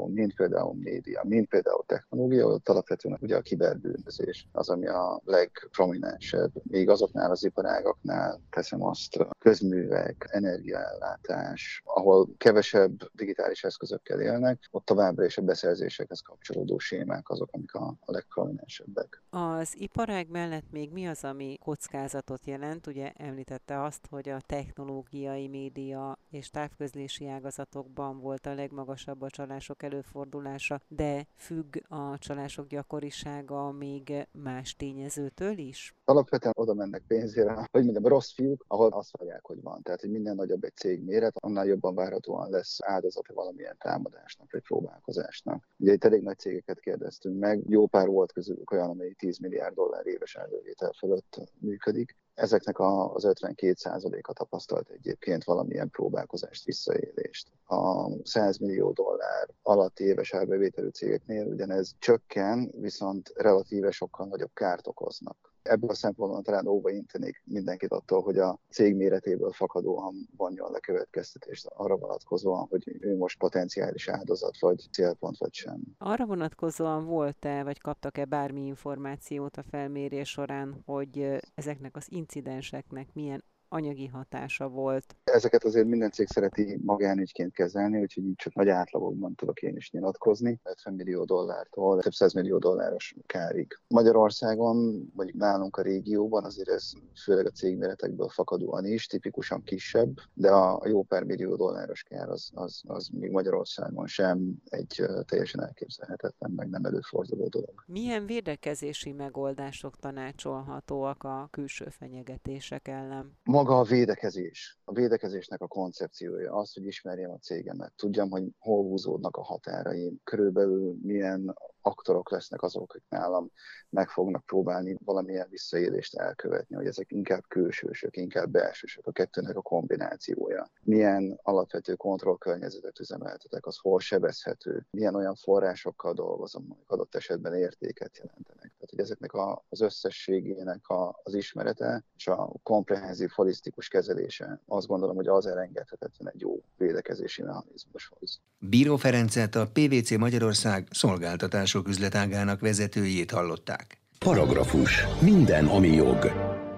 mint 0.08 0.36
például 0.36 0.74
média, 0.74 1.22
mint 1.24 1.50
például 1.50 1.84
technológia, 1.86 2.46
ott 2.46 2.70
alapvetően 2.70 3.18
ugye 3.22 3.36
a 3.36 3.42
kiberbűnözés 3.42 4.48
az, 4.52 4.70
ami 4.70 4.88
a 4.88 5.22
legprominensebb. 5.24 6.52
Még 6.64 6.90
azoknál 6.90 7.32
az 7.32 7.44
iparágaknál 7.44 8.42
teszem 8.50 8.84
azt, 8.84 9.18
közművek, 9.40 10.28
energiaellátás, 10.32 11.82
ahol 11.86 12.30
kevesebb 12.38 13.12
digitális 13.14 13.64
eszközökkel 13.64 14.22
élnek, 14.22 14.60
ott 14.72 14.86
továbbra 14.86 15.26
is 15.26 15.38
a 15.38 15.42
beszerzésekhez 15.42 16.20
kapcsolódó 16.20 16.78
sémák 16.78 17.30
azok, 17.30 17.50
amik 17.52 17.74
a, 17.74 17.96
a 18.00 18.12
legprominensebbek. 18.12 19.24
Az 19.30 19.76
iparág 19.78 20.30
mellett 20.30 20.72
még 20.72 20.92
mi 20.92 21.08
az, 21.08 21.24
ami 21.24 21.58
kockázatot 21.64 22.46
jelent? 22.46 22.88
Ugye 22.88 23.12
említette 23.12 23.84
azt, 23.84 24.08
hogy 24.10 24.30
a 24.30 24.42
technológiai 24.46 25.48
média 25.48 26.18
és 26.30 26.50
távközlési 26.50 27.28
ágazatokban 27.28 28.20
volt 28.20 28.46
a 28.46 28.54
legmagasabb 28.54 29.22
a 29.22 29.30
csalások 29.46 29.84
előfordulása, 29.84 30.82
de 30.88 31.28
függ 31.36 31.76
a 31.88 32.18
csalások 32.18 32.68
gyakorisága 32.68 33.72
még 33.72 34.28
más 34.32 34.76
tényezőtől 34.76 35.58
is? 35.58 35.96
Alapvetően 36.04 36.54
oda 36.58 36.74
mennek 36.74 37.04
pénzére, 37.08 37.68
hogy 37.72 37.84
mondjam, 37.84 38.08
rossz 38.08 38.34
fiúk, 38.34 38.66
ahol 38.68 38.92
azt 38.92 39.18
várják, 39.18 39.46
hogy 39.46 39.62
van. 39.62 39.82
Tehát, 39.82 40.02
hogy 40.02 40.12
minden 40.12 40.36
nagyobb 40.36 40.64
egy 40.64 40.76
cég 40.76 41.04
méret, 41.04 41.36
annál 41.40 41.66
jobban 41.66 41.96
várhatóan 41.96 42.50
lesz 42.50 42.78
áldozata 42.82 43.34
valamilyen 43.34 43.76
támadásnak 43.80 44.52
vagy 44.52 44.62
próbálkozásnak. 44.62 45.68
Ugye 45.78 45.94
itt 45.94 46.04
elég 46.04 46.22
nagy 46.22 46.40
cégeket 46.40 46.80
kérdeztünk 46.80 47.40
meg, 47.40 47.64
jó 47.70 47.88
pár 47.88 48.08
volt 48.08 48.32
közülük 48.32 48.72
olyan, 48.72 48.90
amely 48.90 49.12
10 49.12 49.38
milliárd 49.38 49.76
dollár 49.76 50.08
éves 50.08 50.36
elővétel 50.36 50.92
fölött 50.92 51.42
működik, 51.60 52.16
Ezeknek 52.36 52.80
az 52.80 53.24
52%-a 53.28 54.34
tapasztalt 54.34 54.90
egyébként 54.90 55.44
valamilyen 55.44 55.90
próbálkozást, 55.90 56.64
visszaélést. 56.64 57.52
A 57.66 58.10
100 58.24 58.58
millió 58.58 58.92
dollár 58.92 59.48
alatti 59.62 60.04
éves 60.04 60.34
árbevételű 60.34 60.88
cégeknél 60.88 61.46
ugyanez 61.46 61.96
csökken, 62.00 62.72
viszont 62.80 63.32
relatíve 63.36 63.92
sokkal 63.92 64.28
nagyobb 64.28 64.54
kárt 64.54 64.88
okoznak. 64.88 65.55
Ebből 65.68 65.90
a 65.90 65.94
szempontból 65.94 66.42
talán 66.42 66.68
óva 66.68 66.90
intenék 66.90 67.42
mindenkit 67.46 67.92
attól, 67.92 68.22
hogy 68.22 68.38
a 68.38 68.60
cég 68.70 68.96
méretéből 68.96 69.52
fakadóan 69.52 70.30
vonjon 70.38 70.72
le 70.72 70.80
következtetést 70.80 71.66
arra 71.66 71.98
vonatkozóan, 71.98 72.68
hogy 72.70 72.98
ő 73.00 73.18
most 73.18 73.38
potenciális 73.38 74.08
áldozat, 74.08 74.60
vagy 74.60 74.88
célpont, 74.92 75.38
vagy 75.38 75.54
sem. 75.54 75.82
Arra 75.98 76.26
vonatkozóan 76.26 77.06
volt-e, 77.06 77.64
vagy 77.64 77.80
kaptak-e 77.80 78.26
bármi 78.26 78.66
információt 78.66 79.58
a 79.58 79.64
felmérés 79.64 80.30
során, 80.30 80.82
hogy 80.86 81.40
ezeknek 81.56 81.96
az 81.96 82.06
incidenseknek 82.10 83.08
milyen 83.14 83.44
anyagi 83.76 84.08
hatása 84.08 84.68
volt. 84.68 85.16
Ezeket 85.24 85.64
azért 85.64 85.88
minden 85.88 86.12
cég 86.12 86.28
szereti 86.28 86.80
magánügyként 86.84 87.54
kezelni, 87.54 88.02
úgyhogy 88.02 88.26
így 88.26 88.36
csak 88.36 88.54
nagy 88.54 88.70
átlagokban 88.70 89.36
tudok 89.36 89.62
én 89.62 89.76
is 89.76 89.92
nyilatkozni. 89.92 90.60
50 90.64 90.94
millió 90.94 91.24
dollártól 91.24 92.00
több 92.00 92.14
száz 92.14 92.34
millió 92.34 92.58
dolláros 92.58 93.16
kárig. 93.26 93.80
Magyarországon, 93.88 95.10
vagy 95.16 95.34
nálunk 95.34 95.78
a 95.78 95.82
régióban 95.82 96.44
azért 96.44 96.70
ez 96.70 96.92
főleg 97.24 97.46
a 97.46 97.50
cégméretekből 97.50 98.30
fakadóan 98.30 98.86
is, 98.86 99.08
tipikusan 99.08 99.64
kisebb, 99.64 100.18
de 100.34 100.50
a 100.52 100.88
jó 100.88 101.04
pár 101.04 101.24
millió 101.24 101.56
dolláros 101.56 102.04
kár 102.04 102.30
az, 102.30 102.50
az, 102.54 102.82
az 102.88 103.10
még 103.12 103.32
Magyarországon 103.32 104.08
sem 104.08 104.54
egy 104.66 105.04
teljesen 105.26 105.64
elképzelhetetlen, 105.64 106.52
meg 106.52 106.70
nem 106.70 106.86
előforduló 106.86 107.48
dolog. 107.48 107.84
Milyen 107.86 108.26
védekezési 108.26 109.12
megoldások 109.12 110.00
tanácsolhatóak 110.00 111.24
a 111.24 111.48
külső 111.52 111.86
fenyegetések 111.90 112.88
ellen? 112.88 113.38
Maga 113.44 113.65
maga 113.66 113.80
a 113.80 113.84
védekezés, 113.84 114.80
a 114.88 114.94
védekezésnek 114.94 115.62
a 115.62 115.68
koncepciója, 115.68 116.54
az, 116.54 116.74
hogy 116.74 116.86
ismerjem 116.86 117.32
a 117.32 117.38
cégemet, 117.38 117.94
tudjam, 117.96 118.30
hogy 118.30 118.44
hol 118.60 118.84
húzódnak 118.84 119.38
a 119.38 119.44
határaim, 119.44 120.20
körülbelül 120.24 120.96
milyen 121.02 121.56
aktorok 121.82 122.30
lesznek 122.32 122.62
azok, 122.62 122.84
akik 122.84 123.04
nálam 123.10 123.52
meg 123.90 124.10
fognak 124.10 124.46
próbálni 124.46 124.98
valamilyen 125.06 125.48
visszaélést 125.50 126.16
elkövetni, 126.16 126.76
hogy 126.76 126.86
ezek 126.86 127.12
inkább 127.12 127.44
külsősök, 127.48 128.18
inkább 128.18 128.50
belsősök, 128.50 129.08
a 129.08 129.12
kettőnek 129.12 129.58
a 129.58 129.62
kombinációja. 129.62 130.70
Milyen 130.82 131.40
alapvető 131.42 131.94
kontrollkörnyezetet 131.94 133.00
üzemeltetek, 133.00 133.66
az 133.66 133.78
hol 133.78 134.00
sebezhető, 134.00 134.86
milyen 134.92 135.16
olyan 135.16 135.36
forrásokkal 135.36 136.14
dolgozom, 136.14 136.66
amik 136.70 136.90
adott 136.90 137.16
esetben 137.16 137.54
értéket 137.54 138.18
jelentenek. 138.18 138.72
Tehát, 138.72 138.90
hogy 138.90 139.00
ezeknek 139.00 139.34
a, 139.34 139.66
az 139.70 139.82
összességének 139.82 140.88
a, 140.88 141.20
az 141.24 141.34
ismerete 141.34 142.04
és 142.16 142.28
a 142.28 142.52
komprehenzív, 142.64 143.30
holisztikus 143.30 143.88
kezelése, 143.88 144.62
azt 144.76 144.88
gondolom, 144.88 145.16
hogy 145.16 145.28
az 145.28 145.46
elengedhetetlen 145.46 146.34
egy 146.34 146.42
jó 146.42 146.62
védekezési 146.78 147.42
mechanizmushoz. 147.42 148.40
Bíró 148.60 148.96
Ferencet 148.96 149.56
a 149.56 149.68
PVC 149.74 150.18
Magyarország 150.18 150.88
szolgáltatások 150.92 151.88
üzletágának 151.88 152.60
vezetőjét 152.60 153.32
hallották. 153.32 153.98
Paragrafus. 154.20 155.06
Minden, 155.22 155.66
ami 155.66 155.88
jog. 155.88 156.32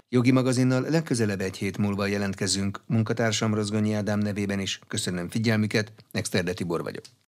Jogi 0.10 0.32
magazinnal 0.32 0.82
legközelebb 0.82 1.42
egy 1.42 1.58
hét 1.58 1.78
múlva 1.78 2.06
jelentkezünk. 2.06 2.82
Munkatársam 2.86 3.54
Rozgonyi 3.54 3.94
Ádám 3.94 4.20
nevében 4.20 4.60
is 4.60 4.80
köszönöm 4.88 5.30
figyelmüket, 5.30 5.92
Nexterde 6.12 6.54
Tibor 6.54 6.84
vagyok. 6.84 7.04